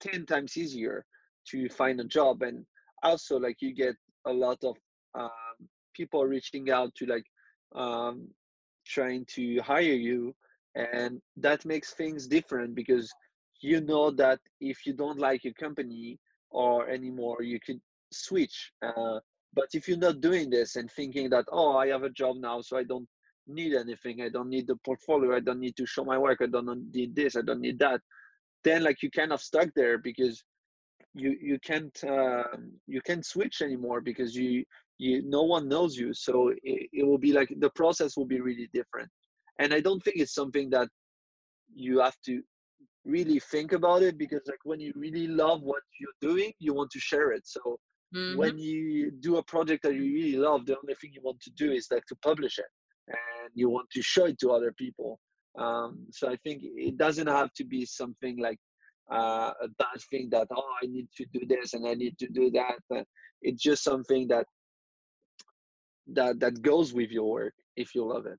10 0.01 0.27
times 0.27 0.57
easier 0.57 1.05
to 1.49 1.69
find 1.69 2.01
a 2.01 2.05
job 2.05 2.43
and 2.43 2.65
also 3.03 3.39
like 3.39 3.57
you 3.61 3.73
get 3.75 3.95
a 4.27 4.33
lot 4.33 4.59
of 4.65 4.77
um, 5.15 5.31
people 5.95 6.25
reaching 6.25 6.71
out 6.71 6.95
to 6.95 7.07
like 7.07 7.25
um, 7.75 8.29
trying 8.87 9.25
to 9.27 9.61
hire 9.61 9.83
you 9.83 10.35
and 10.75 11.21
that 11.37 11.65
makes 11.65 11.93
things 11.95 12.27
different 12.27 12.75
because 12.75 13.13
you 13.61 13.81
know 13.81 14.11
that 14.11 14.39
if 14.61 14.85
you 14.87 14.93
don't 14.93 15.19
like 15.19 15.45
your 15.45 15.55
company 15.55 16.19
or 16.51 16.89
anymore 16.89 17.43
you 17.43 17.59
could 17.65 17.81
switch 18.13 18.73
uh, 18.85 19.19
but 19.55 19.69
if 19.73 19.89
you're 19.89 19.97
not 19.97 20.21
doing 20.21 20.51
this 20.51 20.77
and 20.77 20.91
thinking 20.91 21.31
that 21.31 21.45
oh 21.51 21.77
i 21.77 21.87
have 21.87 22.03
a 22.03 22.11
job 22.11 22.37
now 22.37 22.61
so 22.61 22.77
i 22.77 22.85
don't 22.85 23.09
need 23.49 23.75
anything. 23.75 24.23
I 24.23 24.29
don't 24.29 24.49
need 24.49 24.67
the 24.67 24.77
portfolio. 24.77 25.37
I 25.37 25.41
don't 25.41 25.61
need 25.61 25.77
to 25.77 25.87
show 25.87 26.05
my 26.05 26.19
work. 26.19 26.39
I 26.43 26.47
don't 26.47 26.93
need 26.93 27.15
this. 27.15 27.37
I 27.37 27.43
don't 27.43 27.61
need 27.61 27.79
that 27.79 28.01
then 28.67 28.83
like 28.83 29.01
you 29.03 29.11
kind 29.11 29.33
of 29.33 29.41
stuck 29.41 29.69
there 29.77 29.97
because 29.97 30.43
you 31.15 31.31
you 31.41 31.59
can't 31.61 31.97
uh, 32.05 32.57
you 32.87 33.01
can't 33.09 33.25
switch 33.25 33.63
anymore 33.63 34.01
because 34.01 34.35
you 34.35 34.65
you 34.99 35.23
no 35.39 35.43
one 35.55 35.69
knows 35.69 35.97
you. 35.97 36.13
So 36.13 36.35
it, 36.73 36.89
it 36.93 37.07
will 37.07 37.23
be 37.29 37.33
like 37.33 37.51
the 37.65 37.71
process 37.71 38.17
will 38.17 38.31
be 38.37 38.41
really 38.49 38.69
different. 38.79 39.11
And 39.59 39.73
i 39.73 39.81
don't 39.87 40.03
think 40.05 40.17
it's 40.19 40.39
something 40.41 40.69
that 40.77 40.89
you 41.85 41.95
have 42.07 42.19
to 42.29 42.35
really 43.15 43.41
think 43.53 43.71
about 43.81 44.01
it 44.09 44.15
because 44.23 44.43
like 44.53 44.65
when 44.71 44.81
you 44.85 44.93
really 45.05 45.29
love 45.45 45.61
what 45.71 45.85
you're 46.01 46.21
doing 46.31 46.51
you 46.65 46.75
want 46.79 46.91
to 46.97 47.01
share 47.11 47.31
it. 47.37 47.45
So 47.55 47.61
mm-hmm. 48.15 48.37
when 48.41 48.55
you 48.59 49.11
do 49.27 49.33
a 49.37 49.45
project 49.55 49.81
that 49.85 49.95
you 49.99 50.07
really 50.19 50.39
love 50.49 50.61
the 50.67 50.77
only 50.81 50.97
thing 51.01 51.11
you 51.17 51.25
want 51.29 51.41
to 51.47 51.53
do 51.63 51.69
is 51.79 51.87
like 51.95 52.07
to 52.13 52.17
publish 52.29 52.57
it 52.65 52.71
and 53.19 53.49
you 53.61 53.67
want 53.77 53.89
to 53.97 54.03
show 54.13 54.27
it 54.33 54.39
to 54.41 54.51
other 54.57 54.73
people 54.85 55.11
um, 55.59 56.07
so 56.11 56.29
I 56.29 56.37
think 56.37 56.63
it 56.63 56.97
doesn't 56.97 57.27
have 57.27 57.53
to 57.55 57.65
be 57.65 57.85
something 57.87 58.39
like 58.39 58.59
uh, 59.11 59.53
a 59.63 59.69
bad 59.79 60.01
thing 60.11 60.29
that 60.31 60.49
oh 60.51 60.71
I 60.83 60.87
need 60.87 61.09
to 61.17 61.25
do 61.33 61.47
this 61.47 61.75
and 61.75 61.87
I 61.87 61.95
need 61.95 62.19
to 62.19 62.29
do 62.29 62.51
that. 62.53 62.77
But 62.91 63.05
it's 63.43 63.63
just 63.63 63.85
something 63.85 64.29
that 64.29 64.47
that 66.13 66.41
that 66.41 66.63
goes 66.63 66.93
with 66.93 67.11
your 67.11 67.31
work 67.31 67.55
if 67.77 67.95
you 67.95 68.05
love 68.05 68.27
it. 68.27 68.39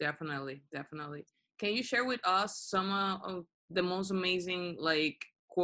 Definitely, 0.00 0.62
definitely. 0.72 1.24
Can 1.58 1.74
you 1.74 1.82
share 1.82 2.04
with 2.04 2.20
us 2.24 2.58
some 2.58 2.90
uh, 2.90 3.16
of 3.18 3.44
the 3.70 3.82
most 3.82 4.10
amazing 4.10 4.76
like 4.78 5.16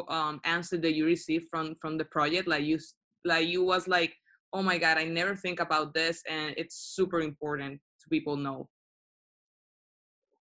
um, 0.09 0.41
answer 0.45 0.77
that 0.79 0.95
you 0.95 1.05
received 1.05 1.47
from 1.50 1.77
from 1.81 1.99
the 1.99 2.05
project? 2.05 2.49
Like 2.49 2.65
you 2.65 2.79
like 3.25 3.49
you 3.49 3.65
was 3.65 3.88
like, 3.88 4.15
oh 4.53 4.62
my 4.62 4.79
god, 4.79 4.99
I 4.99 5.05
never 5.05 5.37
think 5.37 5.61
about 5.61 5.95
this, 5.95 6.23
and 6.29 6.55
it's 6.57 6.77
super 6.77 7.21
important 7.21 7.81
to 8.00 8.09
people 8.09 8.37
know. 8.37 8.69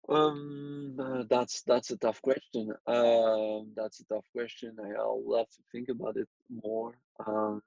Um, 0.08 0.96
uh, 1.00 1.23
that's 1.30 1.62
that's 1.62 1.90
a 1.90 1.96
tough 1.96 2.20
question. 2.20 2.73
Um, 2.87 3.73
that's 3.75 4.00
a 4.00 4.04
tough 4.06 4.26
question. 4.32 4.76
I, 4.78 4.99
I'll 4.99 5.25
have 5.37 5.49
to 5.49 5.62
think 5.73 5.88
about 5.88 6.16
it 6.16 6.28
more. 6.50 6.99
Um, 7.26 7.62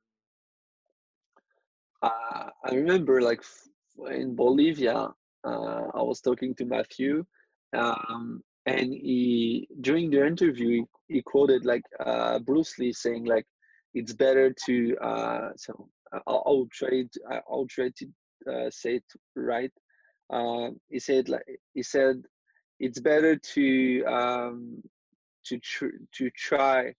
uh, 2.01 2.49
I 2.63 2.75
remember 2.75 3.21
like 3.21 3.41
in 4.11 4.35
Bolivia, 4.35 5.09
uh, 5.43 5.83
I 5.93 6.01
was 6.01 6.21
talking 6.21 6.53
to 6.55 6.65
Matthew, 6.65 7.25
um, 7.75 8.43
and 8.67 8.93
he 8.93 9.67
during 9.81 10.11
the 10.11 10.25
interview 10.25 10.85
he, 11.07 11.15
he 11.15 11.21
quoted 11.23 11.65
like 11.65 11.83
uh, 12.05 12.37
Bruce 12.39 12.77
Lee 12.77 12.93
saying 12.93 13.25
like 13.25 13.45
it's 13.95 14.13
better 14.13 14.53
to 14.65 14.97
uh, 14.97 15.49
so 15.55 15.89
I'll, 16.27 16.43
I'll 16.45 16.67
try 16.71 17.03
to, 17.11 17.41
I'll 17.49 17.67
try 17.67 17.89
to 17.97 18.51
uh, 18.51 18.69
say 18.69 18.95
it 18.95 19.03
right. 19.35 19.71
Uh, 20.29 20.69
he 20.89 20.99
said 20.99 21.29
like 21.29 21.45
he 21.73 21.83
said 21.83 22.21
it's 22.79 22.99
better 22.99 23.35
to 23.37 24.03
um, 24.05 24.81
to 25.45 25.57
tr- 25.59 26.01
to 26.13 26.29
try 26.31 26.93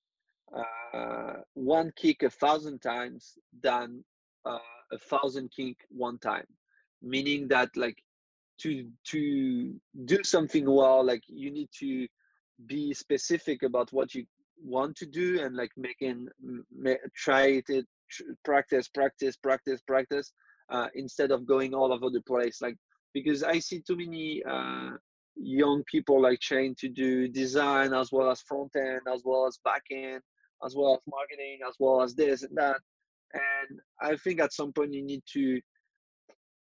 uh, 0.57 1.35
one 1.55 1.93
kick 1.97 2.23
a 2.23 2.31
thousand 2.31 2.81
times 2.81 3.35
than 3.63 4.03
uh, 4.47 4.59
a 4.93 4.99
thousand 4.99 5.51
kick 5.55 5.77
one 5.91 6.19
time. 6.19 6.47
Meaning 7.03 7.49
that 7.49 7.77
like 7.77 8.03
to 8.59 8.89
to 9.05 9.75
do 10.05 10.19
something 10.25 10.69
well 10.69 11.05
like 11.05 11.23
you 11.29 11.51
need 11.51 11.69
to 11.79 12.07
be 12.67 12.93
specific 12.93 13.63
about 13.63 13.93
what 13.93 14.15
you 14.15 14.25
want 14.63 14.97
to 14.97 15.07
do 15.07 15.41
and 15.41 15.57
like 15.57 15.71
making 15.77 16.27
try 17.15 17.63
it 17.69 17.87
practice 18.45 18.89
practice 18.89 19.37
practice 19.37 19.81
practice 19.87 20.33
uh, 20.71 20.89
instead 20.95 21.31
of 21.31 21.47
going 21.47 21.73
all 21.73 21.93
over 21.93 22.11
the 22.11 22.23
place 22.23 22.61
like 22.61 22.77
because 23.23 23.43
i 23.43 23.59
see 23.59 23.81
too 23.81 23.97
many 23.97 24.43
uh, 24.49 24.91
young 25.37 25.83
people 25.85 26.21
like 26.21 26.41
trying 26.41 26.75
to 26.79 26.89
do 26.89 27.29
design 27.29 27.95
as 27.95 28.11
well 28.11 28.31
as 28.31 28.41
front 28.43 28.71
end 28.77 29.03
as 29.13 29.23
well 29.25 29.47
as 29.47 29.59
back 29.65 29.83
end 29.93 30.21
as 30.65 30.75
well 30.77 30.95
as 30.95 31.01
marketing 31.09 31.59
as 31.69 31.75
well 31.79 32.03
as 32.03 32.15
this 32.15 32.43
and 32.43 32.57
that. 32.57 32.77
And 33.35 33.79
i 34.01 34.17
think 34.17 34.41
at 34.41 34.53
some 34.53 34.73
point 34.73 34.93
you 34.95 35.05
need 35.05 35.23
to 35.35 35.61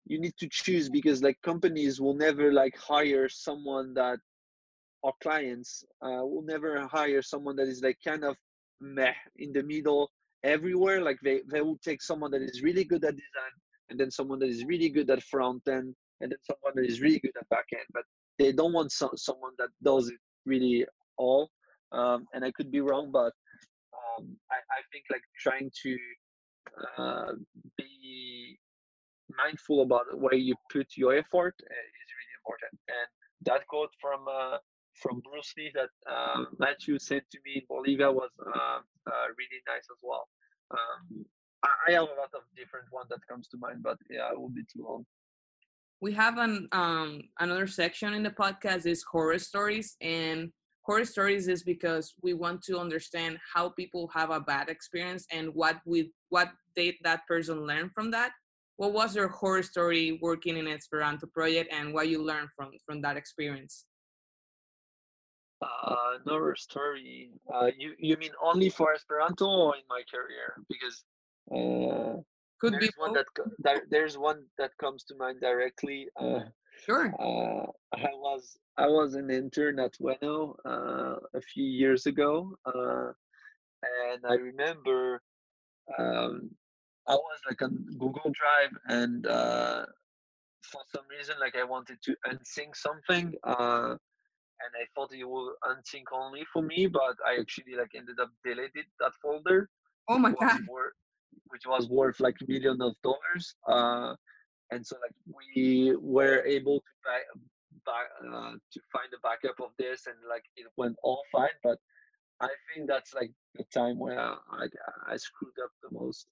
you 0.08 0.20
need 0.20 0.34
to 0.40 0.48
choose 0.52 0.90
because 0.90 1.22
like 1.22 1.38
companies 1.42 2.00
will 2.00 2.16
never 2.16 2.52
like 2.52 2.76
hire 2.78 3.28
someone 3.28 3.94
that 3.96 4.20
our 5.04 5.14
clients 5.22 5.84
uh, 6.02 6.26
will 6.26 6.44
never 6.44 6.88
hire 6.88 7.22
someone 7.22 7.56
that 7.56 7.68
is 7.68 7.82
like 7.82 7.98
kind 8.04 8.24
of 8.24 8.36
meh 8.82 9.14
in 9.38 9.54
the 9.54 9.64
middle 9.64 10.10
everywhere. 10.44 11.02
Like 11.02 11.20
they, 11.24 11.42
they 11.52 11.62
will 11.62 11.80
take 11.84 12.02
someone 12.02 12.32
that 12.32 12.42
is 12.42 12.62
really 12.64 12.84
good 12.84 13.04
at 13.04 13.16
design 13.16 13.56
and 13.90 14.00
then 14.00 14.12
someone 14.12 14.40
that 14.40 14.50
is 14.50 14.66
really 14.66 14.90
good 14.90 15.10
at 15.10 15.24
front 15.24 15.62
end 15.68 15.96
and 16.22 16.32
then 16.32 16.40
someone 16.44 16.74
that 16.76 16.90
is 16.90 17.02
really 17.02 17.20
good 17.20 17.36
at 17.40 17.50
back 17.50 17.66
end 17.74 17.88
but 17.94 18.04
they 18.40 18.52
don't 18.52 18.74
want 18.74 18.92
so, 18.92 19.10
someone 19.16 19.52
that 19.58 19.70
does 19.84 20.10
it 20.10 20.20
really 20.46 20.86
all 21.18 21.50
um, 21.92 22.26
and 22.34 22.44
i 22.44 22.52
could 22.52 22.72
be 22.72 22.82
wrong 22.82 23.12
but 23.12 23.34
um, 24.18 24.36
I, 24.52 24.56
I 24.56 24.82
think 24.92 25.06
like 25.12 25.24
trying 25.40 25.72
to 25.84 25.98
uh, 26.98 27.32
be 27.78 28.58
mindful 29.38 29.82
about 29.82 30.06
where 30.18 30.36
you 30.36 30.56
put 30.72 30.88
your 30.96 31.16
effort 31.16 31.56
uh, 31.62 31.86
is 32.02 32.10
really 32.20 32.36
important. 32.40 32.80
And 32.88 33.08
that 33.46 33.68
quote 33.68 33.94
from 34.00 34.26
uh, 34.28 34.58
from 34.94 35.22
Bruce 35.22 35.54
Lee 35.58 35.72
that 35.74 35.92
uh, 36.10 36.46
Matthew 36.58 36.98
sent 37.00 37.24
to 37.32 37.40
me 37.46 37.56
in 37.56 37.66
Bolivia 37.68 38.12
was 38.12 38.30
uh, 38.40 38.80
uh, 39.08 39.28
really 39.38 39.62
nice 39.68 39.88
as 39.92 40.00
well. 40.02 40.28
Um, 40.72 41.26
I, 41.64 41.92
have 41.94 42.04
a 42.04 42.20
lot 42.22 42.32
of 42.34 42.44
different 42.56 42.86
one 42.92 43.06
that 43.10 43.20
comes 43.28 43.48
to 43.50 43.58
mind, 43.58 43.82
but 43.84 43.98
yeah, 44.10 44.32
it 44.32 44.40
will 44.40 44.50
be 44.50 44.64
too 44.72 44.84
long. 44.84 45.06
We 46.02 46.14
have 46.14 46.38
an 46.38 46.68
um, 46.72 47.22
another 47.40 47.68
section 47.68 48.14
in 48.14 48.24
the 48.24 48.32
podcast 48.32 48.86
is 48.86 49.04
horror 49.04 49.40
stories, 49.40 49.96
and 50.02 50.52
horror 50.82 51.06
stories 51.06 51.48
is 51.48 51.64
because 51.64 52.14
we 52.22 52.34
want 52.34 52.62
to 52.64 52.80
understand 52.80 53.40
how 53.54 53.70
people 53.70 54.10
have 54.14 54.30
a 54.30 54.40
bad 54.40 54.70
experience 54.70 55.26
and 55.32 55.50
what 55.54 55.82
we 55.86 56.12
what 56.30 56.52
they 56.76 56.98
that 57.04 57.26
person 57.28 57.66
learned 57.66 57.92
from 57.94 58.12
that 58.12 58.32
what 58.78 58.94
was 58.94 59.16
your 59.16 59.28
horror 59.28 59.64
story 59.64 60.20
working 60.22 60.58
in 60.58 60.68
Esperanto 60.68 61.28
project 61.28 61.72
and 61.74 61.94
what 61.94 62.10
you 62.10 62.24
learned 62.24 62.50
from 62.56 62.72
from 62.86 63.02
that 63.02 63.18
experience? 63.18 63.86
Uh, 65.62 66.18
horror 66.28 66.56
story. 66.56 67.30
Uh, 67.54 67.72
you 67.78 67.94
you 67.98 68.18
mean 68.18 68.32
only 68.44 68.70
for 68.70 68.94
Esperanto 68.94 69.46
or 69.46 69.76
in 69.76 69.84
my 69.90 70.02
career? 70.12 70.56
Because 70.68 71.04
uh, 71.52 72.22
could 72.66 72.74
there's 72.74 72.88
be 72.88 72.94
one 72.98 73.14
that, 73.14 73.26
that 73.60 73.82
there's 73.90 74.18
one 74.18 74.44
that 74.58 74.72
comes 74.80 75.04
to 75.06 75.16
mind 75.16 75.40
directly. 75.42 76.08
Uh, 76.20 76.40
sure. 76.86 77.14
Uh, 77.20 77.68
I 77.96 78.12
was 78.14 78.58
I 78.78 78.88
was 78.88 79.14
an 79.16 79.30
intern 79.30 79.80
at 79.80 79.94
Ueno 80.02 80.56
uh, 80.66 81.16
a 81.34 81.42
few 81.42 81.64
years 81.64 82.06
ago, 82.06 82.58
uh, 82.66 83.12
and 84.12 84.22
I 84.28 84.34
remember 84.34 85.22
um, 85.98 86.52
I 87.08 87.14
was 87.14 87.40
like 87.48 87.62
on 87.62 87.86
Google 88.00 88.32
Drive, 88.42 88.74
and 88.88 89.28
uh, 89.28 89.86
for 90.64 90.82
some 90.94 91.06
reason, 91.16 91.36
like 91.40 91.56
I 91.56 91.64
wanted 91.64 92.00
to 92.04 92.16
unsync 92.28 92.76
something, 92.76 93.34
uh, 93.44 93.96
and 94.64 94.72
I 94.82 94.86
thought 94.94 95.14
it 95.14 95.24
would 95.24 95.54
unsync 95.64 96.06
only 96.12 96.46
for 96.52 96.64
me, 96.64 96.88
but 96.88 97.16
I 97.26 97.40
actually 97.40 97.76
like 97.78 97.92
ended 97.96 98.20
up 98.20 98.32
deleted 98.44 98.86
that 99.00 99.12
folder. 99.22 99.70
Oh 100.10 100.18
my 100.18 100.32
god! 100.32 100.62
Which 101.48 101.66
was 101.68 101.90
worth 101.90 102.20
like 102.20 102.36
millions 102.48 102.82
of 102.82 102.94
dollars, 103.04 103.56
uh, 103.68 104.16
and 104.72 104.86
so 104.86 104.96
like 105.02 105.16
we 105.38 105.96
were 106.02 106.44
able 106.46 106.80
to 106.80 106.94
buy, 107.06 107.20
buy 107.86 108.04
uh, 108.28 108.54
to 108.74 108.80
find 108.92 109.10
a 109.14 109.20
backup 109.22 109.60
of 109.60 109.72
this, 109.78 110.08
and 110.08 110.16
like 110.30 110.44
it 110.56 110.68
went 110.78 110.96
all 111.04 111.22
fine, 111.32 111.58
but. 111.64 111.78
I 112.42 112.50
think 112.68 112.90
that's 112.90 113.14
like 113.14 113.32
the 113.54 113.64
time 113.74 113.98
where 113.98 114.20
I, 114.20 114.68
I 115.08 115.16
screwed 115.16 115.58
up 115.64 115.72
the 115.82 115.98
most. 115.98 116.28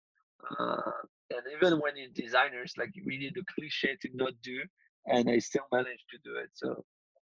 Uh, 0.60 0.92
and 1.30 1.42
even 1.56 1.80
when 1.80 1.96
you're 1.96 2.10
designers, 2.14 2.74
like 2.78 2.92
we 3.06 3.18
need 3.18 3.38
a 3.38 3.54
cliche 3.54 3.96
to 4.02 4.10
not 4.14 4.34
do, 4.44 4.60
and 5.06 5.30
I 5.30 5.40
still 5.40 5.64
managed 5.72 6.04
to 6.12 6.18
do 6.24 6.36
it. 6.44 6.50
So 6.54 6.84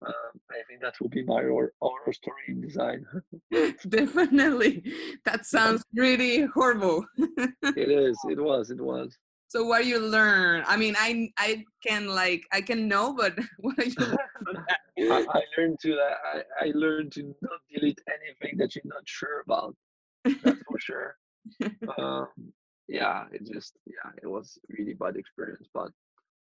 um, 0.06 0.42
I 0.52 0.62
think 0.68 0.82
that 0.82 0.96
will 1.00 1.10
be 1.10 1.24
my 1.24 1.42
horror, 1.42 1.74
horror 1.82 2.14
story 2.14 2.44
in 2.48 2.62
design. 2.62 3.06
Definitely, 3.90 4.84
that 5.26 5.46
sounds 5.56 5.84
really 5.96 6.46
horrible. 6.46 7.06
it 7.18 7.90
is. 7.90 8.18
It 8.30 8.40
was. 8.40 8.70
It 8.70 8.82
was. 8.82 9.18
So 9.48 9.64
what 9.64 9.84
do 9.84 9.88
you 9.88 10.00
learn? 10.00 10.64
I 10.68 10.76
mean, 10.76 10.96
I 10.98 11.30
I 11.38 11.64
can 11.86 12.08
like 12.08 12.44
I 12.52 12.62
can 12.62 12.88
know, 12.88 13.14
but 13.14 13.38
what 13.60 13.78
are 13.80 13.86
you 13.86 15.12
I, 15.12 15.26
I, 15.30 15.42
learned 15.58 15.80
to 15.82 15.98
I, 16.00 16.42
I 16.62 16.72
learned 16.74 17.12
to 17.14 17.24
not 17.42 17.60
delete 17.74 18.02
anything 18.08 18.58
that 18.58 18.76
you're 18.76 18.84
not 18.86 19.04
sure 19.06 19.42
about. 19.46 19.76
That's 20.24 20.62
for 20.68 20.80
sure. 20.80 21.16
Um, 21.98 22.28
yeah, 22.88 23.26
it 23.32 23.46
just 23.46 23.78
yeah, 23.86 24.12
it 24.22 24.28
was 24.28 24.58
really 24.70 24.94
bad 24.94 25.16
experience, 25.16 25.68
but 25.74 25.92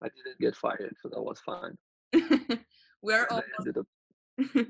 I 0.02 0.08
didn't 0.08 0.40
get 0.40 0.56
fired, 0.56 0.96
so 1.02 1.10
that 1.10 1.22
was 1.22 1.40
fine. 1.40 1.78
we 3.02 3.14
are 3.14 3.28
almost 3.30 3.88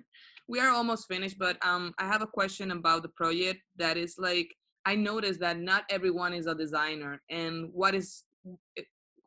we 0.48 0.60
are 0.60 0.70
almost 0.70 1.08
finished, 1.08 1.38
but 1.38 1.64
um, 1.66 1.94
I 2.00 2.06
have 2.06 2.22
a 2.22 2.28
question 2.28 2.72
about 2.72 3.04
the 3.04 3.10
project 3.10 3.60
that 3.78 3.98
is 3.98 4.16
like 4.18 4.54
I 4.86 4.96
noticed 4.96 5.40
that 5.42 5.60
not 5.60 5.84
everyone 5.90 6.34
is 6.34 6.48
a 6.48 6.56
designer, 6.56 7.22
and 7.30 7.70
what 7.72 7.94
is 7.94 8.24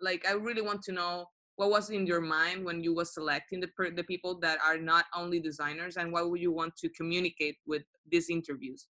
like 0.01 0.27
I 0.29 0.33
really 0.33 0.63
want 0.63 0.83
to 0.83 0.93
know 0.93 1.27
what 1.57 1.71
was 1.71 1.91
in 1.91 2.07
your 2.07 2.21
mind 2.21 2.65
when 2.65 2.83
you 2.83 2.95
was 2.95 3.15
selecting 3.15 3.61
the 3.61 3.69
the 3.95 4.05
people 4.05 4.39
that 4.41 4.59
are 4.67 4.79
not 4.79 5.05
only 5.15 5.41
designers, 5.41 5.97
and 5.97 6.13
what 6.13 6.29
would 6.31 6.41
you 6.41 6.53
want 6.53 6.77
to 6.77 6.89
communicate 6.91 7.57
with 7.67 7.85
these 8.11 8.29
interviews? 8.31 8.89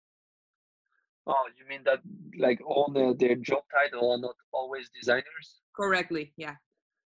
Oh, 1.26 1.44
you 1.56 1.64
mean 1.68 1.82
that 1.84 2.00
like 2.38 2.60
all 2.66 2.90
the, 2.92 3.14
their 3.18 3.36
job 3.36 3.62
title 3.72 4.10
are 4.12 4.18
not 4.18 4.34
always 4.52 4.90
designers? 4.98 5.60
Correctly, 5.76 6.32
yeah. 6.36 6.56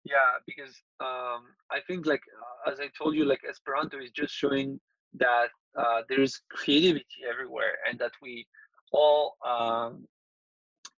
Yeah, 0.04 0.38
because 0.46 0.74
um, 1.00 1.44
I 1.70 1.80
think 1.86 2.06
like 2.06 2.20
uh, 2.66 2.72
as 2.72 2.78
I 2.80 2.88
told 2.96 3.14
you, 3.14 3.24
like 3.24 3.40
Esperanto 3.48 3.98
is 3.98 4.10
just 4.10 4.34
showing 4.34 4.78
that 5.14 5.48
uh, 5.78 6.02
there's 6.08 6.42
creativity 6.50 7.24
everywhere, 7.28 7.74
and 7.88 7.98
that 7.98 8.12
we 8.20 8.46
all 8.92 9.36
um, 9.46 10.06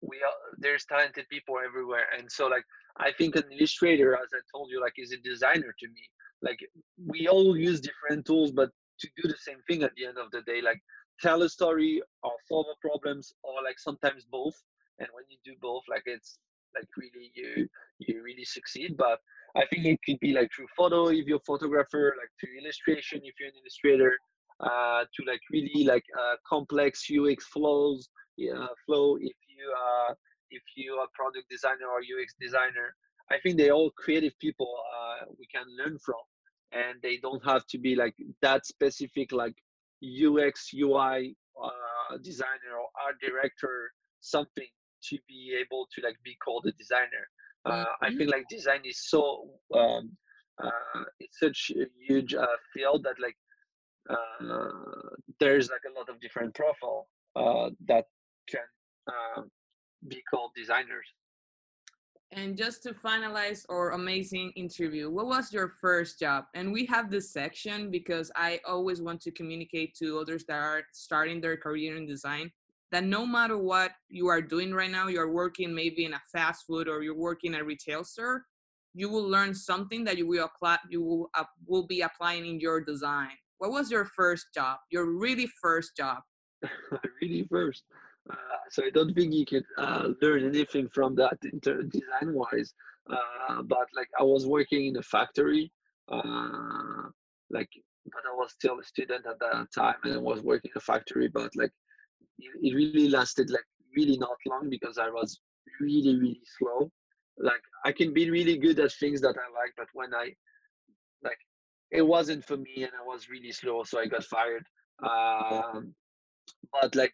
we 0.01 0.17
are, 0.17 0.33
there's 0.57 0.85
talented 0.85 1.25
people 1.29 1.55
everywhere, 1.63 2.05
and 2.17 2.31
so 2.31 2.47
like 2.47 2.63
I 2.97 3.11
think 3.11 3.35
an 3.35 3.43
illustrator, 3.51 4.15
as 4.15 4.29
I 4.33 4.39
told 4.51 4.69
you, 4.71 4.81
like 4.81 4.93
is 4.97 5.11
a 5.11 5.17
designer 5.17 5.73
to 5.79 5.87
me. 5.87 6.09
Like 6.41 6.59
we 7.05 7.27
all 7.27 7.55
use 7.55 7.79
different 7.81 8.25
tools, 8.25 8.51
but 8.51 8.71
to 8.99 9.09
do 9.21 9.27
the 9.27 9.37
same 9.37 9.59
thing 9.67 9.83
at 9.83 9.91
the 9.95 10.05
end 10.05 10.17
of 10.17 10.31
the 10.31 10.41
day, 10.41 10.61
like 10.61 10.81
tell 11.21 11.41
a 11.43 11.49
story 11.49 12.01
or 12.23 12.31
solve 12.47 12.65
a 12.71 12.87
problems 12.87 13.33
or 13.43 13.63
like 13.63 13.79
sometimes 13.79 14.25
both 14.29 14.55
and 14.99 15.07
when 15.13 15.23
you 15.29 15.37
do 15.45 15.57
both 15.61 15.83
like 15.89 16.03
it's 16.05 16.39
like 16.75 16.89
really 16.97 17.31
you 17.33 17.67
you 17.99 18.23
really 18.23 18.45
succeed. 18.45 18.95
But 18.97 19.19
i 19.57 19.63
think 19.71 19.85
it 19.85 19.99
could 20.05 20.19
be 20.19 20.33
like 20.33 20.49
through 20.53 20.67
photo 20.75 21.07
if 21.07 21.25
you're 21.27 21.43
a 21.45 21.51
photographer 21.51 22.13
like 22.21 22.33
to 22.41 22.47
illustration 22.59 23.21
if 23.23 23.35
you're 23.39 23.47
an 23.47 23.55
illustrator 23.61 24.11
uh, 24.59 25.01
to 25.13 25.19
like 25.31 25.39
really 25.49 25.85
like 25.85 26.03
uh, 26.21 26.35
complex 26.45 27.07
ux 27.09 27.45
flows 27.53 28.09
yeah, 28.37 28.67
flow 28.85 29.15
if 29.15 29.37
you 29.47 29.63
uh 29.71 30.13
if 30.51 30.63
you 30.75 30.93
are 30.95 31.07
product 31.13 31.49
designer 31.49 31.87
or 31.87 31.99
ux 31.99 32.33
designer. 32.39 32.95
I 33.31 33.37
think 33.41 33.57
they're 33.57 33.71
all 33.71 33.91
creative 33.97 34.37
people 34.39 34.71
uh, 34.95 35.25
we 35.39 35.47
can 35.47 35.65
learn 35.79 35.97
from. 35.97 36.21
And 36.71 37.01
they 37.01 37.17
don't 37.17 37.43
have 37.43 37.65
to 37.67 37.79
be 37.79 37.95
like 37.95 38.13
that 38.43 38.67
specific 38.67 39.31
like 39.31 39.55
UX, 40.03 40.69
UI 40.75 41.35
uh, 41.63 42.17
designer 42.21 42.73
or 42.79 42.87
art 43.03 43.15
director 43.19 43.91
something 44.19 44.67
to 45.09 45.17
be 45.27 45.57
able 45.59 45.87
to 45.93 46.01
like 46.01 46.17
be 46.23 46.35
called 46.43 46.65
a 46.67 46.71
designer. 46.73 47.29
Uh, 47.65 47.85
I 48.01 48.09
Mhm. 48.09 48.17
feel 48.17 48.29
like 48.29 48.47
design 48.47 48.81
is 48.85 48.99
so 49.09 49.49
um, 49.73 50.15
uh, 50.63 51.03
it's 51.19 51.39
such 51.39 51.71
a 51.75 51.85
huge 52.07 52.33
uh, 52.33 52.57
field 52.73 53.03
that 53.03 53.19
like 53.19 53.37
uh, 54.09 55.03
there's 55.39 55.69
like 55.69 55.81
a 55.89 55.97
lot 55.97 56.09
of 56.09 56.19
different 56.19 56.53
profile 56.53 57.07
uh, 57.35 57.69
that 57.87 58.05
can 58.47 58.61
uh, 59.07 59.41
be 60.07 60.21
called 60.29 60.51
designers. 60.55 61.07
And 62.31 62.57
just 62.57 62.83
to 62.83 62.93
finalize 62.93 63.65
our 63.69 63.91
amazing 63.91 64.51
interview, 64.55 65.09
what 65.09 65.27
was 65.27 65.53
your 65.53 65.69
first 65.79 66.19
job? 66.19 66.45
And 66.53 66.71
we 66.73 66.85
have 66.87 67.09
this 67.09 67.31
section 67.31 67.89
because 67.89 68.31
I 68.35 68.59
always 68.67 69.01
want 69.01 69.21
to 69.21 69.31
communicate 69.31 69.95
to 69.95 70.19
others 70.19 70.43
that 70.47 70.59
are 70.61 70.83
starting 70.91 71.39
their 71.39 71.55
career 71.55 71.95
in 71.95 72.05
design 72.05 72.51
that 72.91 73.03
no 73.03 73.25
matter 73.25 73.57
what 73.57 73.91
you 74.09 74.27
are 74.27 74.41
doing 74.41 74.73
right 74.73 74.91
now, 74.91 75.07
you're 75.07 75.31
working 75.31 75.73
maybe 75.73 76.05
in 76.05 76.13
a 76.13 76.21
fast 76.31 76.65
food 76.67 76.87
or 76.87 77.01
you're 77.01 77.17
working 77.17 77.55
a 77.55 77.63
retail 77.63 78.03
store, 78.03 78.45
you 78.93 79.09
will 79.09 79.27
learn 79.27 79.53
something 79.53 80.03
that 80.05 80.17
you 80.17 80.27
will 80.27 80.45
apply, 80.45 80.77
you 80.89 81.03
will, 81.03 81.29
uh, 81.37 81.43
will 81.67 81.85
be 81.85 82.01
applying 82.01 82.45
in 82.45 82.59
your 82.59 82.81
design. 82.81 83.31
What 83.57 83.71
was 83.71 83.91
your 83.91 84.05
first 84.05 84.47
job? 84.53 84.77
Your 84.91 85.05
really 85.05 85.47
first 85.61 85.95
job? 85.97 86.19
really 87.21 87.47
first. 87.49 87.83
Uh, 88.29 88.35
so 88.69 88.83
I 88.83 88.89
don't 88.89 89.13
think 89.13 89.33
you 89.33 89.45
can 89.45 89.63
uh, 89.77 90.09
learn 90.21 90.45
anything 90.45 90.89
from 90.93 91.15
that 91.15 91.37
inter- 91.51 91.83
design 91.83 92.33
wise. 92.33 92.73
Uh, 93.09 93.61
but 93.63 93.87
like 93.95 94.09
I 94.19 94.23
was 94.23 94.47
working 94.47 94.87
in 94.87 94.97
a 94.97 95.03
factory, 95.03 95.71
uh, 96.11 97.09
like 97.51 97.69
but 98.05 98.21
I 98.31 98.35
was 98.35 98.51
still 98.51 98.79
a 98.79 98.83
student 98.83 99.25
at 99.25 99.39
that 99.39 99.67
time, 99.73 99.95
and 100.03 100.13
I 100.13 100.17
was 100.17 100.41
working 100.41 100.71
in 100.73 100.77
a 100.77 100.81
factory. 100.81 101.27
But 101.27 101.55
like 101.55 101.71
it, 102.39 102.75
really 102.75 103.09
lasted 103.09 103.49
like 103.49 103.65
really 103.95 104.17
not 104.17 104.37
long 104.47 104.69
because 104.69 104.97
I 104.97 105.09
was 105.09 105.39
really 105.79 106.15
really 106.15 106.41
slow. 106.57 106.89
Like 107.37 107.61
I 107.83 107.91
can 107.91 108.13
be 108.13 108.29
really 108.29 108.57
good 108.57 108.79
at 108.79 108.91
things 108.93 109.21
that 109.21 109.35
I 109.35 109.47
like, 109.59 109.73
but 109.77 109.87
when 109.93 110.13
I 110.13 110.33
like 111.23 111.37
it 111.91 112.01
wasn't 112.01 112.43
for 112.45 112.57
me, 112.57 112.83
and 112.83 112.91
I 112.99 113.05
was 113.05 113.29
really 113.29 113.51
slow, 113.51 113.83
so 113.83 113.99
I 113.99 114.07
got 114.07 114.23
fired. 114.23 114.65
Um, 115.03 115.93
but 116.71 116.95
like 116.95 117.13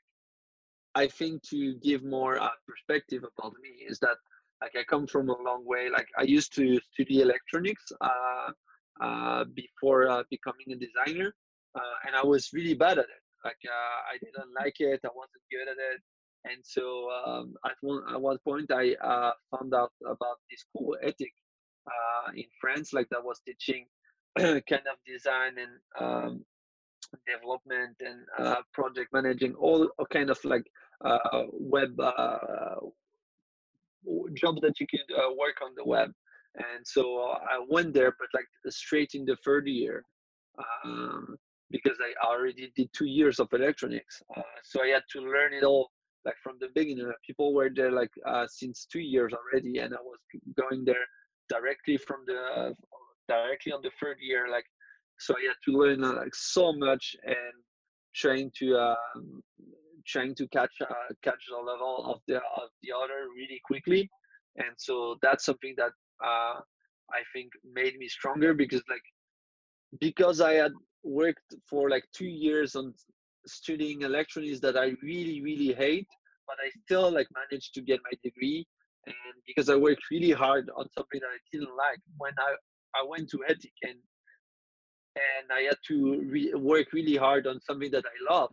I 0.95 1.07
think 1.07 1.41
to 1.49 1.75
give 1.75 2.03
more 2.03 2.39
uh, 2.39 2.49
perspective 2.67 3.23
about 3.23 3.53
me 3.61 3.85
is 3.87 3.99
that 3.99 4.17
like 4.61 4.73
I 4.77 4.83
come 4.83 5.07
from 5.07 5.29
a 5.29 5.37
long 5.41 5.63
way. 5.65 5.89
Like 5.89 6.07
I 6.17 6.23
used 6.23 6.53
to 6.55 6.79
study 6.93 7.21
electronics 7.21 7.91
uh, 8.01 8.51
uh, 9.01 9.45
before 9.55 10.09
uh, 10.09 10.23
becoming 10.29 10.71
a 10.71 10.75
designer, 10.75 11.33
uh, 11.75 11.95
and 12.05 12.15
I 12.15 12.23
was 12.23 12.49
really 12.53 12.75
bad 12.75 12.99
at 12.99 13.05
it. 13.05 13.20
Like 13.43 13.61
uh, 13.65 13.99
I 14.13 14.17
didn't 14.21 14.53
like 14.59 14.75
it. 14.79 14.99
I 15.03 15.09
wasn't 15.15 15.43
good 15.51 15.67
at 15.67 15.77
it, 15.77 16.01
and 16.45 16.61
so 16.63 17.09
um, 17.25 17.53
at 17.65 17.75
one 17.81 18.03
at 18.13 18.21
one 18.21 18.37
point 18.43 18.71
I 18.71 18.93
uh, 19.03 19.31
found 19.51 19.73
out 19.73 19.91
about 20.05 20.37
this 20.49 20.63
cool 20.75 20.95
HETIC 21.03 21.33
uh, 21.87 22.31
in 22.35 22.45
France, 22.59 22.93
like 22.93 23.07
that 23.09 23.23
was 23.23 23.39
teaching 23.45 23.85
kind 24.37 24.87
of 24.87 24.97
design 25.05 25.53
and 25.57 25.73
um, 25.99 26.45
development 27.27 27.95
and 27.99 28.19
uh, 28.39 28.61
project 28.73 29.09
managing 29.13 29.53
all 29.55 29.89
kind 30.11 30.29
of 30.29 30.39
like 30.43 30.65
uh, 31.03 31.43
web 31.51 31.99
uh, 31.99 32.75
job 34.35 34.55
that 34.61 34.79
you 34.79 34.87
could 34.87 35.15
work 35.37 35.57
on 35.63 35.71
the 35.75 35.83
web 35.83 36.11
and 36.55 36.85
so 36.85 37.33
i 37.49 37.63
went 37.69 37.93
there 37.93 38.13
but 38.19 38.27
like 38.33 38.47
straight 38.69 39.11
in 39.13 39.23
the 39.25 39.37
third 39.45 39.67
year 39.67 40.03
um, 40.83 41.37
because 41.71 41.97
i 42.01 42.27
already 42.27 42.71
did 42.75 42.89
two 42.93 43.05
years 43.05 43.39
of 43.39 43.47
electronics 43.53 44.21
uh, 44.37 44.41
so 44.63 44.83
i 44.83 44.87
had 44.87 45.03
to 45.11 45.19
learn 45.21 45.53
it 45.53 45.63
all 45.63 45.89
like 46.23 46.35
from 46.43 46.55
the 46.59 46.67
beginning. 46.75 47.11
People 47.25 47.51
were 47.51 47.71
there 47.75 47.91
like 47.91 48.11
uh, 48.27 48.45
since 48.47 48.85
two 48.85 48.99
years 48.99 49.33
already 49.33 49.79
and 49.79 49.93
i 49.93 50.01
was 50.01 50.19
going 50.59 50.85
there 50.85 51.05
directly 51.49 51.97
from 51.97 52.19
the 52.27 52.75
directly 53.27 53.71
on 53.71 53.81
the 53.81 53.91
third 53.99 54.17
year 54.19 54.47
like 54.51 54.65
so 55.21 55.35
I 55.35 55.41
had 55.49 55.59
to 55.65 55.77
learn 55.77 56.03
uh, 56.03 56.13
like 56.13 56.33
so 56.33 56.73
much 56.73 57.15
and 57.23 57.55
trying 58.15 58.51
to 58.57 58.75
um, 58.77 59.43
trying 60.07 60.33
to 60.35 60.47
catch 60.47 60.73
uh, 60.81 61.13
catch 61.23 61.41
the 61.49 61.57
level 61.57 62.05
of 62.11 62.19
the 62.27 62.37
of 62.37 62.69
the 62.81 62.89
other 62.91 63.27
really 63.35 63.61
quickly, 63.63 64.09
and 64.57 64.73
so 64.77 65.17
that's 65.21 65.45
something 65.45 65.75
that 65.77 65.91
uh, 66.25 66.59
I 67.19 67.21
think 67.33 67.51
made 67.71 67.97
me 67.97 68.07
stronger 68.07 68.55
because 68.55 68.81
like 68.89 69.07
because 69.99 70.41
I 70.41 70.53
had 70.53 70.71
worked 71.03 71.55
for 71.69 71.89
like 71.89 72.05
two 72.13 72.27
years 72.27 72.75
on 72.75 72.93
studying 73.47 74.01
electronics 74.01 74.59
that 74.59 74.77
I 74.77 74.93
really 75.01 75.41
really 75.41 75.73
hate, 75.73 76.07
but 76.47 76.57
I 76.63 76.69
still 76.85 77.11
like 77.11 77.27
managed 77.33 77.73
to 77.75 77.81
get 77.81 77.99
my 78.03 78.17
degree, 78.23 78.65
and 79.07 79.15
because 79.47 79.69
I 79.69 79.75
worked 79.75 80.03
really 80.11 80.31
hard 80.31 80.69
on 80.75 80.85
something 80.97 81.19
that 81.19 81.27
I 81.27 81.39
didn't 81.51 81.75
like 81.75 81.99
when 82.17 82.33
I 82.39 82.55
I 82.99 83.05
went 83.07 83.29
to 83.29 83.37
HETIC 83.37 83.73
and 83.83 83.99
and 85.15 85.51
I 85.51 85.61
had 85.61 85.77
to 85.87 86.21
re- 86.29 86.53
work 86.53 86.93
really 86.93 87.15
hard 87.15 87.47
on 87.47 87.59
something 87.61 87.91
that 87.91 88.05
I 88.05 88.33
love, 88.33 88.51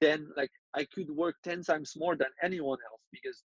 then 0.00 0.28
like 0.36 0.50
I 0.74 0.86
could 0.94 1.10
work 1.10 1.36
10 1.44 1.62
times 1.64 1.92
more 1.96 2.16
than 2.16 2.28
anyone 2.42 2.78
else 2.90 3.02
because 3.12 3.42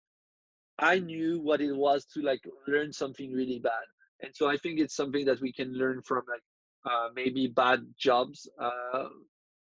I 0.80 1.00
knew 1.00 1.40
what 1.40 1.62
it 1.62 1.74
was 1.74 2.06
to 2.14 2.22
like 2.22 2.42
learn 2.68 2.92
something 2.92 3.32
really 3.32 3.60
bad. 3.60 3.86
And 4.22 4.32
so 4.36 4.50
I 4.50 4.58
think 4.58 4.80
it's 4.80 4.96
something 4.96 5.26
that 5.26 5.42
we 5.42 5.54
can 5.54 5.74
learn 5.74 6.02
from 6.02 6.24
like 6.30 6.42
uh, 6.86 7.10
maybe 7.16 7.48
bad 7.48 7.86
jobs 7.98 8.50
uh, 8.62 9.08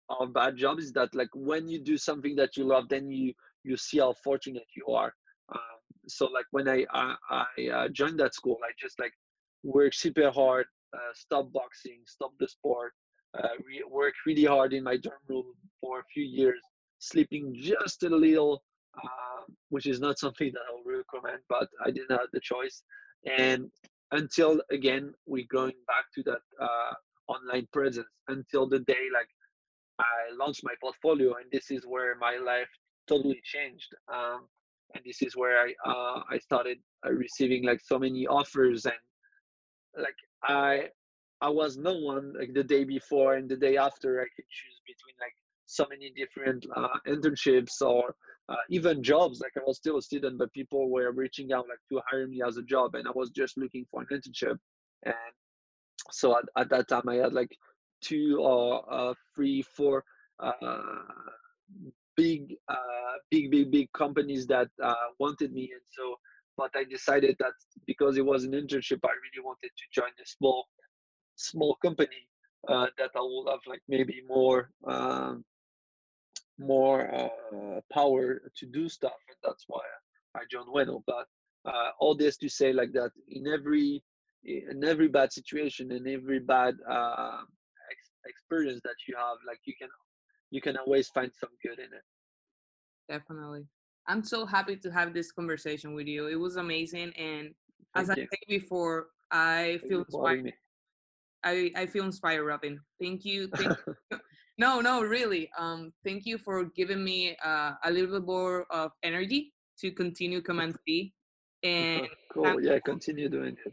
or 0.08 0.26
bad 0.26 0.56
jobs 0.56 0.84
is 0.84 0.92
that 0.92 1.14
like 1.14 1.30
when 1.34 1.68
you 1.68 1.78
do 1.78 1.96
something 1.96 2.36
that 2.36 2.56
you 2.56 2.64
love, 2.64 2.88
then 2.88 3.10
you 3.10 3.32
you 3.64 3.76
see 3.76 3.98
how 3.98 4.14
fortunate 4.24 4.66
you 4.76 4.86
are. 4.94 5.14
Um, 5.54 5.80
so 6.08 6.26
like 6.26 6.46
when 6.50 6.68
I 6.68 6.86
I, 6.92 7.14
I 7.30 7.68
uh, 7.68 7.88
joined 7.88 8.18
that 8.20 8.34
school, 8.34 8.58
I 8.64 8.72
just 8.78 8.98
like 8.98 9.12
worked 9.62 9.96
super 9.96 10.30
hard 10.30 10.66
uh, 10.94 11.12
stop 11.14 11.52
boxing, 11.52 12.00
stop 12.06 12.32
the 12.38 12.48
sport, 12.48 12.92
uh, 13.38 13.48
re- 13.66 13.84
work 13.90 14.14
really 14.26 14.44
hard 14.44 14.72
in 14.72 14.84
my 14.84 14.96
dorm 14.96 15.16
room 15.28 15.46
for 15.80 16.00
a 16.00 16.04
few 16.12 16.24
years, 16.24 16.60
sleeping 16.98 17.54
just 17.58 18.02
a 18.02 18.08
little, 18.08 18.62
uh, 19.02 19.42
which 19.70 19.86
is 19.86 20.00
not 20.00 20.18
something 20.18 20.52
that 20.52 20.60
I 20.70 20.74
would 20.84 20.96
recommend, 20.98 21.42
but 21.48 21.68
I 21.84 21.90
didn't 21.90 22.10
have 22.10 22.28
the 22.32 22.40
choice. 22.40 22.82
And 23.38 23.70
until 24.12 24.62
again, 24.70 25.12
we're 25.26 25.46
going 25.50 25.74
back 25.86 26.04
to 26.14 26.22
that 26.24 26.42
uh, 26.60 26.92
online 27.28 27.66
presence 27.72 28.06
until 28.28 28.68
the 28.68 28.80
day 28.80 29.08
like 29.12 29.28
I 29.98 30.34
launched 30.38 30.64
my 30.64 30.74
portfolio, 30.80 31.34
and 31.34 31.46
this 31.50 31.70
is 31.70 31.84
where 31.86 32.16
my 32.16 32.36
life 32.36 32.68
totally 33.08 33.40
changed. 33.44 33.94
Um, 34.12 34.48
and 34.94 35.02
this 35.04 35.22
is 35.22 35.36
where 35.36 35.58
I 35.66 35.74
uh, 35.90 36.20
I 36.30 36.38
started 36.38 36.78
uh, 37.06 37.12
receiving 37.12 37.64
like 37.64 37.80
so 37.82 37.98
many 37.98 38.26
offers 38.26 38.84
and 38.84 39.02
like 39.96 40.16
I 40.44 40.88
I 41.40 41.48
was 41.48 41.76
no 41.76 41.94
one 41.94 42.34
like 42.38 42.52
the 42.54 42.64
day 42.64 42.84
before 42.84 43.34
and 43.34 43.48
the 43.48 43.56
day 43.56 43.76
after 43.76 44.20
I 44.20 44.28
could 44.36 44.48
choose 44.50 44.80
between 44.86 45.16
like 45.20 45.34
so 45.66 45.86
many 45.88 46.12
different 46.14 46.66
uh, 46.76 46.98
internships 47.06 47.80
or 47.80 48.14
uh, 48.52 48.64
even 48.68 49.02
jobs. 49.02 49.40
Like 49.40 49.52
I 49.56 49.60
was 49.66 49.78
still 49.78 49.98
a 49.98 50.02
student, 50.02 50.38
but 50.38 50.52
people 50.52 50.90
were 50.90 51.10
reaching 51.12 51.52
out 51.52 51.66
like 51.68 51.82
to 51.90 52.00
hire 52.08 52.26
me 52.26 52.42
as 52.46 52.56
a 52.56 52.62
job, 52.62 52.94
and 52.94 53.06
I 53.08 53.12
was 53.14 53.30
just 53.30 53.56
looking 53.56 53.86
for 53.90 54.02
an 54.02 54.08
internship. 54.12 54.58
And 55.04 55.32
so 56.10 56.36
at, 56.38 56.44
at 56.56 56.68
that 56.70 56.88
time, 56.88 57.08
I 57.08 57.16
had 57.16 57.32
like 57.32 57.56
two 58.02 58.38
or 58.40 58.84
uh, 58.92 59.14
three, 59.34 59.62
four 59.62 60.04
uh, 60.38 60.52
big, 62.16 62.54
uh, 62.68 63.16
big, 63.30 63.50
big, 63.50 63.70
big 63.70 63.92
companies 63.92 64.46
that 64.48 64.68
uh, 64.82 64.94
wanted 65.18 65.52
me, 65.52 65.70
and 65.72 65.82
so 65.90 66.16
but 66.56 66.70
I 66.76 66.84
decided 66.84 67.36
that 67.38 67.52
because 67.86 68.16
it 68.16 68.24
was 68.24 68.44
an 68.44 68.52
internship, 68.52 69.00
I 69.04 69.14
really 69.24 69.44
wanted 69.44 69.70
to 69.76 69.84
join 70.00 70.10
a 70.22 70.26
small, 70.26 70.66
small 71.36 71.76
company 71.76 72.28
uh, 72.68 72.86
that 72.98 73.10
I 73.16 73.20
would 73.20 73.50
have 73.50 73.60
like 73.66 73.82
maybe 73.88 74.22
more, 74.28 74.70
um, 74.86 75.44
more 76.58 77.12
uh, 77.14 77.80
power 77.92 78.40
to 78.56 78.66
do 78.66 78.88
stuff, 78.88 79.18
and 79.28 79.36
that's 79.42 79.64
why 79.66 79.80
I 80.36 80.40
joined 80.50 80.68
Ueno. 80.68 81.02
But 81.06 81.26
uh, 81.64 81.90
all 82.00 82.14
this 82.16 82.36
to 82.38 82.48
say 82.48 82.72
like 82.72 82.92
that 82.92 83.10
in 83.28 83.46
every, 83.46 84.02
in 84.44 84.84
every 84.84 85.08
bad 85.08 85.32
situation, 85.32 85.92
in 85.92 86.06
every 86.06 86.40
bad 86.40 86.74
uh, 86.88 87.42
ex- 87.90 88.12
experience 88.26 88.80
that 88.84 88.96
you 89.08 89.16
have, 89.16 89.38
like 89.46 89.60
you 89.64 89.74
can, 89.78 89.88
you 90.50 90.60
can 90.60 90.76
always 90.76 91.08
find 91.08 91.30
some 91.38 91.50
good 91.62 91.78
in 91.78 91.86
it. 91.86 92.04
Definitely. 93.08 93.66
I'm 94.06 94.24
so 94.24 94.44
happy 94.44 94.76
to 94.76 94.90
have 94.90 95.14
this 95.14 95.30
conversation 95.30 95.94
with 95.94 96.06
you. 96.06 96.26
It 96.26 96.36
was 96.36 96.56
amazing, 96.56 97.12
and 97.16 97.54
as 97.94 98.08
Thank 98.08 98.18
I 98.18 98.22
you. 98.22 98.28
said 98.30 98.38
before, 98.48 99.08
I 99.30 99.78
Thank 99.80 99.82
feel 99.82 99.98
you 99.98 100.04
inspired. 100.04 100.52
I, 101.44 101.72
I 101.74 101.86
feel 101.86 102.04
inspired, 102.04 102.44
Robin. 102.44 102.80
Thank 103.00 103.24
you. 103.24 103.48
Thank 103.48 103.70
me. 104.10 104.18
No, 104.58 104.80
no, 104.80 105.02
really. 105.02 105.50
Um, 105.58 105.92
thank 106.04 106.26
you 106.26 106.38
for 106.38 106.64
giving 106.64 107.02
me 107.02 107.36
uh, 107.44 107.72
a 107.84 107.90
little 107.90 108.18
bit 108.18 108.26
more 108.26 108.66
of 108.70 108.92
energy 109.02 109.52
to 109.80 109.90
continue 109.90 110.40
Command 110.42 110.76
Z, 110.84 111.12
and 111.62 112.06
cool. 112.32 112.60
Yeah, 112.60 112.78
continue 112.80 113.28
doing 113.28 113.56
it. 113.64 113.72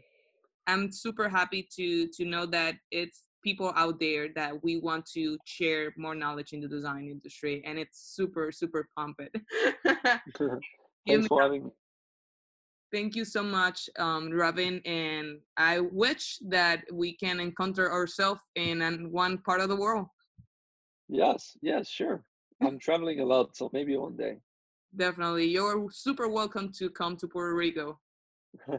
I'm 0.66 0.90
super 0.92 1.28
happy 1.28 1.68
to 1.76 2.06
to 2.08 2.24
know 2.24 2.46
that 2.46 2.76
it's 2.90 3.24
people 3.42 3.72
out 3.74 3.98
there 3.98 4.28
that 4.34 4.62
we 4.62 4.78
want 4.78 5.06
to 5.06 5.38
share 5.44 5.92
more 5.96 6.14
knowledge 6.14 6.52
in 6.52 6.60
the 6.60 6.68
design 6.68 7.08
industry, 7.08 7.62
and 7.66 7.78
it's 7.78 8.14
super 8.14 8.50
super 8.50 8.88
pumped. 8.96 9.36
Thanks 11.06 11.26
for 11.28 11.42
having 11.42 11.64
me. 11.64 11.70
Thank 12.92 13.14
you 13.14 13.24
so 13.24 13.42
much, 13.44 13.88
um, 13.98 14.32
Robin. 14.32 14.80
And 14.84 15.38
I 15.56 15.78
wish 15.78 16.38
that 16.48 16.82
we 16.92 17.16
can 17.16 17.38
encounter 17.38 17.92
ourselves 17.92 18.40
in 18.56 18.82
an, 18.82 19.12
one 19.12 19.38
part 19.38 19.60
of 19.60 19.68
the 19.68 19.76
world. 19.76 20.06
Yes, 21.14 21.56
yes, 21.60 21.88
sure. 21.88 22.22
I'm 22.62 22.78
traveling 22.78 23.20
a 23.20 23.24
lot, 23.24 23.56
so 23.56 23.68
maybe 23.72 23.96
one 23.96 24.16
day. 24.16 24.38
Definitely. 24.96 25.46
You're 25.46 25.90
super 25.90 26.28
welcome 26.28 26.70
to 26.78 26.88
come 26.90 27.16
to 27.16 27.26
Puerto 27.26 27.54
Rico. 27.54 27.98
I 28.68 28.78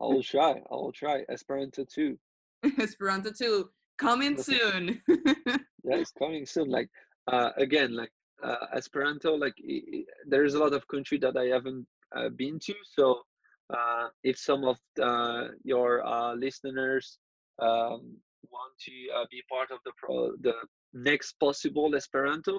will 0.00 0.22
try. 0.22 0.50
I 0.70 0.74
will 0.74 0.92
try. 0.92 1.24
Esperanto 1.30 1.84
too. 1.84 2.18
Esperanto 2.78 3.30
too. 3.30 3.70
Coming 3.96 4.36
soon. 4.42 5.00
Yeah, 5.08 5.96
it's 5.96 6.12
coming 6.18 6.44
soon. 6.44 6.68
Like 6.68 6.90
uh, 7.28 7.50
again, 7.56 7.94
like 7.94 8.10
uh, 8.42 8.66
Esperanto, 8.74 9.34
like 9.34 9.54
i- 9.66 9.82
i- 9.96 10.04
there's 10.26 10.54
a 10.54 10.58
lot 10.58 10.74
of 10.74 10.86
country 10.88 11.18
that 11.18 11.36
I 11.36 11.44
haven't 11.46 11.86
uh, 12.14 12.28
been 12.30 12.58
to. 12.60 12.74
So 12.94 13.22
uh, 13.70 14.08
if 14.22 14.36
some 14.38 14.64
of 14.64 14.76
uh, 15.00 15.48
your 15.62 16.04
uh, 16.06 16.34
listeners 16.34 17.18
um, 17.60 18.16
want 18.56 18.72
to 18.86 18.94
uh, 19.16 19.26
be 19.30 19.40
part 19.54 19.70
of 19.70 19.78
the 19.84 19.92
pro 20.00 20.16
the 20.48 20.56
next 20.92 21.30
possible 21.44 21.94
Esperanto, 22.00 22.54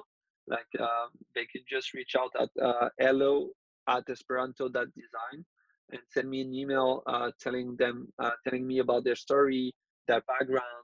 like 0.47 0.71
um, 0.79 1.09
they 1.35 1.45
can 1.51 1.63
just 1.75 1.93
reach 1.93 2.13
out 2.21 2.31
at 2.43 2.49
uh, 2.69 2.89
hello 2.99 3.49
at 3.87 4.03
esperanto.design 4.09 5.39
and 5.91 6.01
send 6.13 6.29
me 6.29 6.41
an 6.41 6.53
email 6.53 7.03
uh, 7.07 7.29
telling 7.39 7.75
them 7.77 8.07
uh, 8.23 8.35
telling 8.43 8.65
me 8.71 8.79
about 8.79 9.03
their 9.03 9.15
story, 9.15 9.73
their 10.07 10.21
background, 10.33 10.83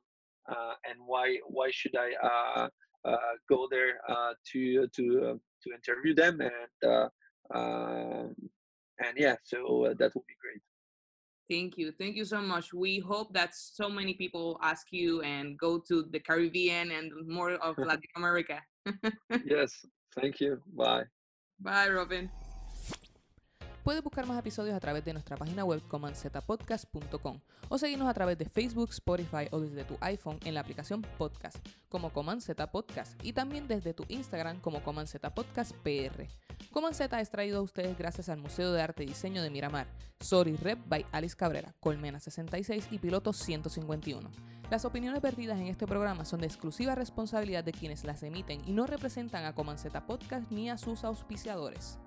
uh, 0.49 0.73
and 0.87 0.97
why 1.05 1.37
why 1.47 1.69
should 1.71 1.95
I 1.95 2.09
uh, 2.29 2.67
uh, 3.09 3.33
go 3.49 3.67
there 3.69 3.93
uh, 4.07 4.33
to 4.51 4.87
to 4.95 5.03
uh, 5.27 5.37
to 5.63 5.67
interview 5.79 6.13
them 6.13 6.41
and 6.41 6.91
uh, 6.93 7.07
um, 7.53 8.35
and 9.03 9.13
yeah, 9.17 9.35
so 9.43 9.85
uh, 9.85 9.93
that 9.99 10.11
would 10.15 10.27
be 10.27 10.37
great. 10.41 10.61
Thank 11.51 11.77
you. 11.77 11.91
Thank 11.91 12.15
you 12.15 12.23
so 12.23 12.39
much. 12.39 12.73
We 12.73 12.99
hope 12.99 13.33
that 13.33 13.53
so 13.53 13.89
many 13.89 14.13
people 14.13 14.57
ask 14.63 14.87
you 14.91 15.21
and 15.21 15.59
go 15.59 15.83
to 15.89 16.07
the 16.09 16.19
Caribbean 16.21 16.91
and 16.91 17.11
more 17.27 17.51
of 17.59 17.75
Latin 17.89 18.07
America. 18.15 18.63
Yes, 19.43 19.85
thank 20.15 20.39
you. 20.39 20.61
Bye. 20.73 21.03
Bye, 21.59 21.89
Robin. 21.89 22.29
Puedes 23.91 24.05
buscar 24.05 24.25
más 24.25 24.39
episodios 24.39 24.73
a 24.73 24.79
través 24.79 25.03
de 25.03 25.11
nuestra 25.11 25.35
página 25.35 25.65
web 25.65 25.85
comanzetapodcast.com 25.89 27.41
o 27.67 27.77
seguirnos 27.77 28.07
a 28.07 28.13
través 28.13 28.37
de 28.37 28.45
Facebook, 28.45 28.91
Spotify 28.91 29.49
o 29.51 29.59
desde 29.59 29.83
tu 29.83 29.97
iPhone 29.99 30.39
en 30.45 30.53
la 30.53 30.61
aplicación 30.61 31.01
Podcast 31.17 31.57
como 31.89 32.13
Coman 32.13 32.39
Z 32.39 32.71
Podcast 32.71 33.21
y 33.21 33.33
también 33.33 33.67
desde 33.67 33.93
tu 33.93 34.05
Instagram 34.07 34.61
como 34.61 34.81
Coman 34.81 35.07
Z 35.07 35.33
Podcast 35.33 35.73
PR. 35.83 36.25
Coman 36.71 36.93
Z 36.93 37.19
es 37.19 37.29
traído 37.31 37.59
a 37.59 37.63
ustedes 37.63 37.97
gracias 37.97 38.29
al 38.29 38.39
Museo 38.39 38.71
de 38.71 38.81
Arte 38.81 39.03
y 39.03 39.07
Diseño 39.07 39.43
de 39.43 39.49
Miramar, 39.49 39.87
Sorry 40.21 40.55
Rep 40.55 40.79
by 40.87 41.05
Alice 41.11 41.35
Cabrera, 41.35 41.75
Colmena 41.81 42.21
66 42.21 42.87
y 42.91 42.97
Piloto 42.97 43.33
151. 43.33 44.31
Las 44.69 44.85
opiniones 44.85 45.21
vertidas 45.21 45.59
en 45.59 45.67
este 45.67 45.85
programa 45.85 46.23
son 46.23 46.39
de 46.39 46.47
exclusiva 46.47 46.95
responsabilidad 46.95 47.65
de 47.65 47.73
quienes 47.73 48.05
las 48.05 48.23
emiten 48.23 48.61
y 48.65 48.71
no 48.71 48.87
representan 48.87 49.43
a 49.43 49.53
Coman 49.53 49.77
Z 49.77 50.07
Podcast 50.07 50.49
ni 50.49 50.69
a 50.69 50.77
sus 50.77 51.03
auspiciadores. 51.03 51.99